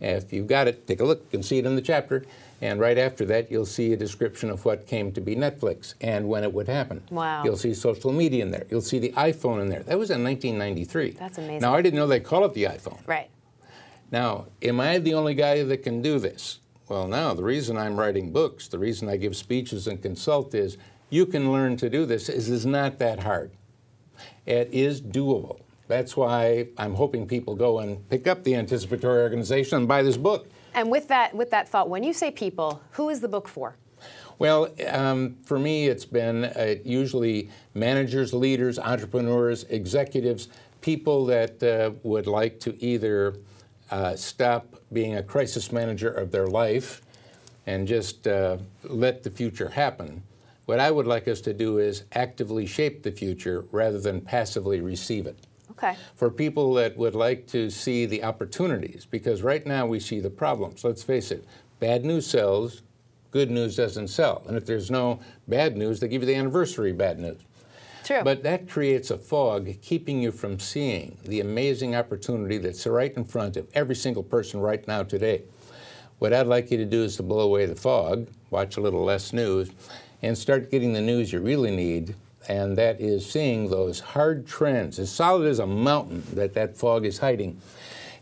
If 0.00 0.32
you've 0.32 0.46
got 0.46 0.68
it, 0.68 0.86
take 0.86 1.00
a 1.00 1.04
look. 1.04 1.20
You 1.24 1.30
can 1.30 1.42
see 1.42 1.58
it 1.58 1.66
in 1.66 1.74
the 1.74 1.82
chapter. 1.82 2.24
And 2.60 2.80
right 2.80 2.98
after 2.98 3.24
that, 3.26 3.50
you'll 3.50 3.66
see 3.66 3.92
a 3.92 3.96
description 3.96 4.50
of 4.50 4.64
what 4.64 4.86
came 4.86 5.12
to 5.12 5.20
be 5.20 5.36
Netflix 5.36 5.94
and 6.00 6.28
when 6.28 6.44
it 6.44 6.52
would 6.52 6.68
happen. 6.68 7.02
Wow. 7.10 7.44
You'll 7.44 7.56
see 7.56 7.74
social 7.74 8.12
media 8.12 8.44
in 8.44 8.50
there. 8.50 8.66
You'll 8.70 8.80
see 8.80 8.98
the 8.98 9.12
iPhone 9.12 9.60
in 9.60 9.68
there. 9.68 9.82
That 9.82 9.98
was 9.98 10.10
in 10.10 10.22
1993. 10.22 11.12
That's 11.12 11.38
amazing. 11.38 11.60
Now, 11.60 11.74
I 11.74 11.82
didn't 11.82 11.98
know 11.98 12.06
they 12.06 12.20
call 12.20 12.44
it 12.44 12.54
the 12.54 12.64
iPhone. 12.64 13.00
Right. 13.06 13.30
Now, 14.10 14.46
am 14.62 14.80
I 14.80 14.98
the 14.98 15.14
only 15.14 15.34
guy 15.34 15.62
that 15.62 15.82
can 15.82 16.02
do 16.02 16.18
this? 16.18 16.60
Well, 16.88 17.06
no. 17.06 17.34
The 17.34 17.44
reason 17.44 17.76
I'm 17.76 17.98
writing 17.98 18.32
books, 18.32 18.68
the 18.68 18.78
reason 18.78 19.08
I 19.08 19.16
give 19.16 19.36
speeches 19.36 19.86
and 19.86 20.00
consult 20.00 20.54
is 20.54 20.78
you 21.10 21.26
can 21.26 21.52
learn 21.52 21.76
to 21.78 21.90
do 21.90 22.06
this. 22.06 22.28
It 22.28 22.36
is 22.48 22.66
not 22.66 22.98
that 22.98 23.20
hard. 23.20 23.50
It 24.46 24.68
is 24.72 25.00
doable. 25.00 25.60
That's 25.88 26.16
why 26.16 26.68
I'm 26.76 26.94
hoping 26.94 27.26
people 27.26 27.54
go 27.54 27.78
and 27.78 28.06
pick 28.10 28.26
up 28.26 28.44
the 28.44 28.54
anticipatory 28.54 29.22
organization 29.22 29.78
and 29.78 29.88
buy 29.88 30.02
this 30.02 30.16
book. 30.16 30.48
And 30.74 30.90
with 30.90 31.08
that, 31.08 31.34
with 31.34 31.50
that 31.50 31.68
thought, 31.68 31.88
when 31.88 32.04
you 32.04 32.12
say 32.12 32.30
people, 32.30 32.82
who 32.92 33.08
is 33.08 33.20
the 33.20 33.28
book 33.28 33.48
for? 33.48 33.76
Well, 34.38 34.68
um, 34.86 35.36
for 35.44 35.58
me, 35.58 35.88
it's 35.88 36.04
been 36.04 36.44
uh, 36.44 36.76
usually 36.84 37.50
managers, 37.74 38.32
leaders, 38.32 38.78
entrepreneurs, 38.78 39.64
executives, 39.64 40.48
people 40.80 41.26
that 41.26 41.60
uh, 41.62 41.90
would 42.04 42.26
like 42.26 42.60
to 42.60 42.80
either 42.82 43.34
uh, 43.90 44.14
stop 44.14 44.76
being 44.92 45.16
a 45.16 45.22
crisis 45.22 45.72
manager 45.72 46.10
of 46.10 46.30
their 46.30 46.46
life 46.46 47.02
and 47.66 47.88
just 47.88 48.28
uh, 48.28 48.58
let 48.84 49.22
the 49.22 49.30
future 49.30 49.70
happen. 49.70 50.22
What 50.68 50.80
I 50.80 50.90
would 50.90 51.06
like 51.06 51.26
us 51.28 51.40
to 51.40 51.54
do 51.54 51.78
is 51.78 52.04
actively 52.12 52.66
shape 52.66 53.02
the 53.02 53.10
future 53.10 53.64
rather 53.72 53.98
than 53.98 54.20
passively 54.20 54.82
receive 54.82 55.26
it 55.26 55.38
Okay. 55.70 55.96
for 56.14 56.28
people 56.30 56.74
that 56.74 56.94
would 56.94 57.14
like 57.14 57.46
to 57.46 57.70
see 57.70 58.04
the 58.04 58.22
opportunities, 58.22 59.06
because 59.10 59.40
right 59.40 59.66
now 59.66 59.86
we 59.86 59.98
see 59.98 60.20
the 60.20 60.28
problems. 60.28 60.84
Let's 60.84 61.02
face 61.02 61.30
it, 61.30 61.46
bad 61.80 62.04
news 62.04 62.26
sells, 62.26 62.82
good 63.30 63.50
news 63.50 63.76
doesn't 63.76 64.08
sell. 64.08 64.42
And 64.46 64.58
if 64.58 64.66
there's 64.66 64.90
no 64.90 65.20
bad 65.48 65.74
news, 65.74 66.00
they 66.00 66.08
give 66.08 66.20
you 66.20 66.26
the 66.26 66.34
anniversary 66.34 66.92
bad 66.92 67.18
news. 67.18 67.40
True. 68.04 68.20
But 68.22 68.42
that 68.42 68.68
creates 68.68 69.10
a 69.10 69.16
fog 69.16 69.80
keeping 69.80 70.20
you 70.20 70.32
from 70.32 70.58
seeing 70.60 71.16
the 71.24 71.40
amazing 71.40 71.96
opportunity 71.96 72.58
that's 72.58 72.86
right 72.86 73.16
in 73.16 73.24
front 73.24 73.56
of 73.56 73.66
every 73.72 73.96
single 73.96 74.22
person 74.22 74.60
right 74.60 74.86
now 74.86 75.02
today. 75.02 75.44
What 76.18 76.34
I'd 76.34 76.46
like 76.46 76.70
you 76.70 76.76
to 76.76 76.84
do 76.84 77.04
is 77.04 77.16
to 77.16 77.22
blow 77.22 77.40
away 77.40 77.64
the 77.64 77.74
fog, 77.74 78.28
watch 78.50 78.76
a 78.76 78.82
little 78.82 79.02
less 79.02 79.32
news, 79.32 79.70
and 80.22 80.36
start 80.36 80.70
getting 80.70 80.92
the 80.92 81.00
news 81.00 81.32
you 81.32 81.40
really 81.40 81.74
need. 81.74 82.14
And 82.48 82.76
that 82.78 83.00
is 83.00 83.30
seeing 83.30 83.68
those 83.68 84.00
hard 84.00 84.46
trends, 84.46 84.98
as 84.98 85.10
solid 85.10 85.46
as 85.46 85.58
a 85.58 85.66
mountain 85.66 86.22
that 86.32 86.54
that 86.54 86.76
fog 86.76 87.04
is 87.04 87.18
hiding. 87.18 87.60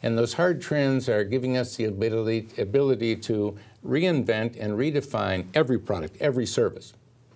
And 0.02 0.18
those 0.18 0.34
hard 0.34 0.60
trends 0.60 1.08
are 1.08 1.24
giving 1.24 1.56
us 1.56 1.76
the 1.76 1.84
ability, 1.84 2.48
ability 2.58 3.16
to 3.16 3.56
reinvent 3.84 4.56
and 4.58 4.74
redefine 4.74 5.46
every 5.54 5.78
product, 5.78 6.16
every 6.20 6.46
service. 6.46 6.92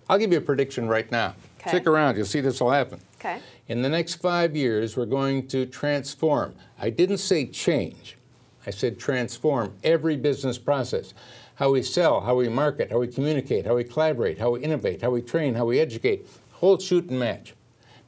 I'll 0.09 0.17
give 0.17 0.31
you 0.31 0.39
a 0.39 0.41
prediction 0.41 0.87
right 0.87 1.09
now. 1.11 1.35
Okay. 1.61 1.69
Stick 1.69 1.87
around, 1.87 2.17
you'll 2.17 2.25
see 2.25 2.41
this 2.41 2.59
will 2.59 2.71
happen. 2.71 2.99
Okay. 3.19 3.39
In 3.67 3.81
the 3.81 3.89
next 3.89 4.15
five 4.15 4.55
years, 4.55 4.97
we're 4.97 5.05
going 5.05 5.47
to 5.47 5.65
transform. 5.65 6.53
I 6.79 6.89
didn't 6.89 7.19
say 7.19 7.45
change, 7.45 8.17
I 8.65 8.71
said 8.71 8.99
transform 8.99 9.73
every 9.83 10.17
business 10.17 10.57
process. 10.57 11.13
How 11.61 11.69
we 11.69 11.83
sell, 11.83 12.21
how 12.21 12.33
we 12.33 12.49
market, 12.49 12.89
how 12.89 12.97
we 12.97 13.07
communicate, 13.07 13.67
how 13.67 13.75
we 13.75 13.83
collaborate, 13.83 14.39
how 14.39 14.49
we 14.49 14.61
innovate, 14.61 15.03
how 15.03 15.11
we 15.11 15.21
train, 15.21 15.53
how 15.53 15.65
we 15.65 15.79
educate, 15.79 16.27
whole 16.53 16.79
shoot 16.79 17.07
and 17.11 17.19
match. 17.19 17.53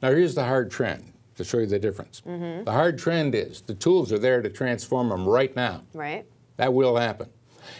Now, 0.02 0.10
here's 0.10 0.34
the 0.34 0.44
hard 0.44 0.72
trend 0.72 1.12
to 1.36 1.44
show 1.44 1.58
you 1.58 1.66
the 1.66 1.78
difference. 1.78 2.20
Mm-hmm. 2.26 2.64
The 2.64 2.72
hard 2.72 2.98
trend 2.98 3.36
is 3.36 3.60
the 3.60 3.76
tools 3.76 4.12
are 4.12 4.18
there 4.18 4.42
to 4.42 4.50
transform 4.50 5.10
them 5.10 5.24
right 5.24 5.54
now. 5.54 5.82
Right. 5.94 6.26
That 6.56 6.74
will 6.74 6.96
happen. 6.96 7.28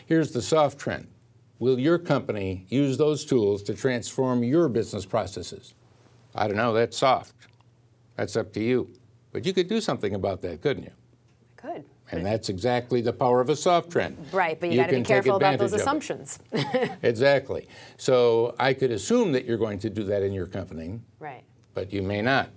Here's 0.07 0.31
the 0.31 0.43
soft 0.43 0.79
trend. 0.79 1.09
Will 1.59 1.77
your 1.77 1.99
company 1.99 2.67
use 2.69 2.97
those 2.97 3.25
tools 3.25 3.61
to 3.65 3.75
transform 3.75 4.45
your 4.45 4.69
business 4.69 5.05
processes? 5.05 5.75
I 6.37 6.47
don't 6.47 6.57
know, 6.57 6.73
that's 6.73 6.97
soft. 6.97 7.35
That's 8.15 8.37
up 8.37 8.53
to 8.53 8.61
you. 8.61 8.91
But 9.33 9.45
you 9.45 9.53
could 9.53 9.67
do 9.67 9.81
something 9.81 10.15
about 10.15 10.41
that, 10.43 10.61
couldn't 10.61 10.85
you? 10.85 10.93
Good. 11.61 11.85
And 12.17 12.27
that's 12.27 12.49
exactly 12.49 13.01
the 13.01 13.13
power 13.13 13.41
of 13.41 13.49
a 13.49 13.57
soft 13.57 13.91
trend. 13.91 14.17
Right, 14.33 14.59
but 14.59 14.71
you, 14.71 14.77
got 14.77 14.91
to 14.91 14.97
be 14.97 15.03
careful 15.03 15.37
about 15.37 15.59
those 15.59 15.73
advantage 15.73 16.09
of 16.13 16.53
it. 16.53 16.61
assumptions. 16.61 16.99
Exactly. 17.03 17.69
So 17.97 18.55
I 18.59 18.73
could 18.73 18.91
assume 18.91 19.33
that 19.33 19.45
you're 19.45 19.59
going 19.59 19.79
to 19.81 19.91
do 19.91 20.05
that 20.05 20.23
in 20.23 20.33
your 20.33 20.47
company, 20.47 21.01
right. 21.19 21.45
but 21.75 21.93
you 21.93 22.03
may 22.03 22.23
not. 22.23 22.51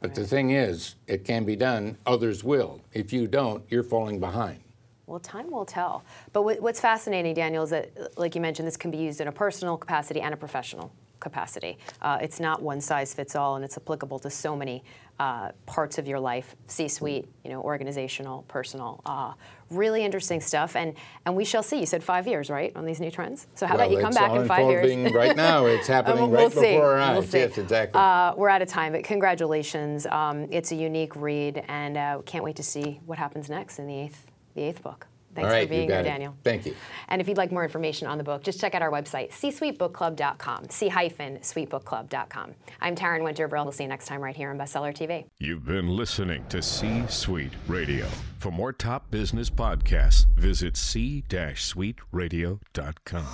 But 0.00 0.14
the 0.14 0.26
thing 0.26 0.50
is, 0.50 0.94
it 1.06 1.24
can 1.24 1.44
be 1.44 1.56
done, 1.56 1.98
others 2.06 2.42
will. 2.42 2.80
If 2.92 3.12
you 3.12 3.26
don't, 3.26 3.64
you're 3.68 3.82
falling 3.82 4.18
behind. 4.18 4.60
Well, 5.06 5.20
time 5.20 5.50
will 5.50 5.64
tell. 5.64 6.04
But 6.32 6.42
what's 6.62 6.80
fascinating, 6.80 7.34
Daniel, 7.34 7.64
is 7.64 7.70
that, 7.70 8.16
like 8.16 8.34
you 8.34 8.40
mentioned, 8.40 8.66
this 8.66 8.76
can 8.76 8.90
be 8.90 8.98
used 8.98 9.20
in 9.20 9.28
a 9.28 9.32
personal 9.32 9.76
capacity 9.76 10.20
and 10.20 10.32
a 10.32 10.36
professional 10.36 10.92
capacity. 11.20 11.78
Uh, 12.02 12.18
it's 12.20 12.40
not 12.40 12.62
one 12.62 12.80
size 12.80 13.14
fits 13.14 13.36
all, 13.36 13.56
and 13.56 13.64
it's 13.64 13.76
applicable 13.76 14.18
to 14.20 14.30
so 14.30 14.56
many 14.56 14.82
uh, 15.18 15.50
parts 15.66 15.98
of 15.98 16.08
your 16.08 16.18
life: 16.18 16.56
C-suite, 16.66 17.28
you 17.44 17.50
know, 17.50 17.60
organizational, 17.62 18.42
personal. 18.48 19.00
Uh, 19.04 19.34
really 19.70 20.02
interesting 20.02 20.40
stuff, 20.40 20.76
and 20.76 20.94
and 21.26 21.36
we 21.36 21.44
shall 21.44 21.62
see. 21.62 21.78
You 21.78 21.86
said 21.86 22.02
five 22.02 22.26
years, 22.26 22.50
right, 22.50 22.74
on 22.74 22.84
these 22.84 23.00
new 23.00 23.10
trends. 23.10 23.46
So 23.54 23.66
how 23.66 23.76
well, 23.76 23.86
about 23.86 23.96
you 23.96 24.02
come 24.02 24.12
back 24.12 24.32
in 24.32 24.46
five 24.46 24.66
years? 24.66 25.12
right 25.14 25.36
now. 25.36 25.66
It's 25.66 25.86
happening 25.96 26.30
we'll 26.30 26.44
right 26.44 26.52
see. 26.52 26.60
before 26.60 26.92
our 26.92 26.98
eyes. 26.98 27.12
We'll 27.12 27.22
see. 27.22 27.38
Yes, 27.38 27.58
exactly. 27.58 28.00
Uh, 28.00 28.34
we're 28.34 28.48
out 28.48 28.62
of 28.62 28.68
time, 28.68 28.92
but 28.92 29.04
congratulations. 29.04 30.06
Um, 30.06 30.48
it's 30.50 30.72
a 30.72 30.76
unique 30.76 31.14
read, 31.14 31.64
and 31.68 31.96
uh, 31.96 32.22
can't 32.24 32.44
wait 32.44 32.56
to 32.56 32.62
see 32.62 33.00
what 33.06 33.18
happens 33.18 33.48
next 33.50 33.78
in 33.78 33.86
the 33.86 33.94
eighth, 33.94 34.26
the 34.54 34.62
eighth 34.62 34.82
book. 34.82 35.06
Thanks 35.34 35.46
All 35.46 35.52
right, 35.52 35.68
for 35.68 35.70
being 35.70 35.82
you 35.82 35.88
got 35.88 35.94
here, 35.94 36.00
it. 36.00 36.08
Daniel. 36.08 36.36
Thank 36.42 36.66
you. 36.66 36.74
And 37.08 37.20
if 37.20 37.28
you'd 37.28 37.36
like 37.36 37.52
more 37.52 37.62
information 37.62 38.08
on 38.08 38.18
the 38.18 38.24
book, 38.24 38.42
just 38.42 38.60
check 38.60 38.74
out 38.74 38.82
our 38.82 38.90
website, 38.90 39.30
csuitebookclub.com, 39.30 40.70
c-suitebookclub.com. 40.70 42.54
I'm 42.80 42.96
Taryn 42.96 43.20
Winterbrill. 43.20 43.62
We'll 43.64 43.72
see 43.72 43.84
you 43.84 43.88
next 43.88 44.06
time 44.06 44.20
right 44.20 44.34
here 44.34 44.50
on 44.50 44.58
Bestseller 44.58 44.92
TV. 44.92 45.26
You've 45.38 45.64
been 45.64 45.88
listening 45.88 46.44
to 46.48 46.60
C 46.62 47.04
Suite 47.08 47.52
Radio. 47.68 48.06
For 48.38 48.50
more 48.50 48.72
top 48.72 49.08
business 49.10 49.50
podcasts, 49.50 50.26
visit 50.36 50.76
c-suiteradio.com. 50.76 53.26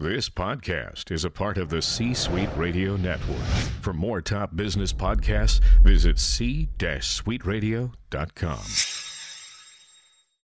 This 0.00 0.28
podcast 0.28 1.12
is 1.12 1.24
a 1.24 1.30
part 1.30 1.56
of 1.56 1.70
the 1.70 1.80
C 1.80 2.14
Suite 2.14 2.48
Radio 2.56 2.96
Network. 2.96 3.38
For 3.80 3.92
more 3.92 4.20
top 4.20 4.56
business 4.56 4.92
podcasts, 4.92 5.60
visit 5.84 6.18
c-suiteradio.com. 6.18 9.03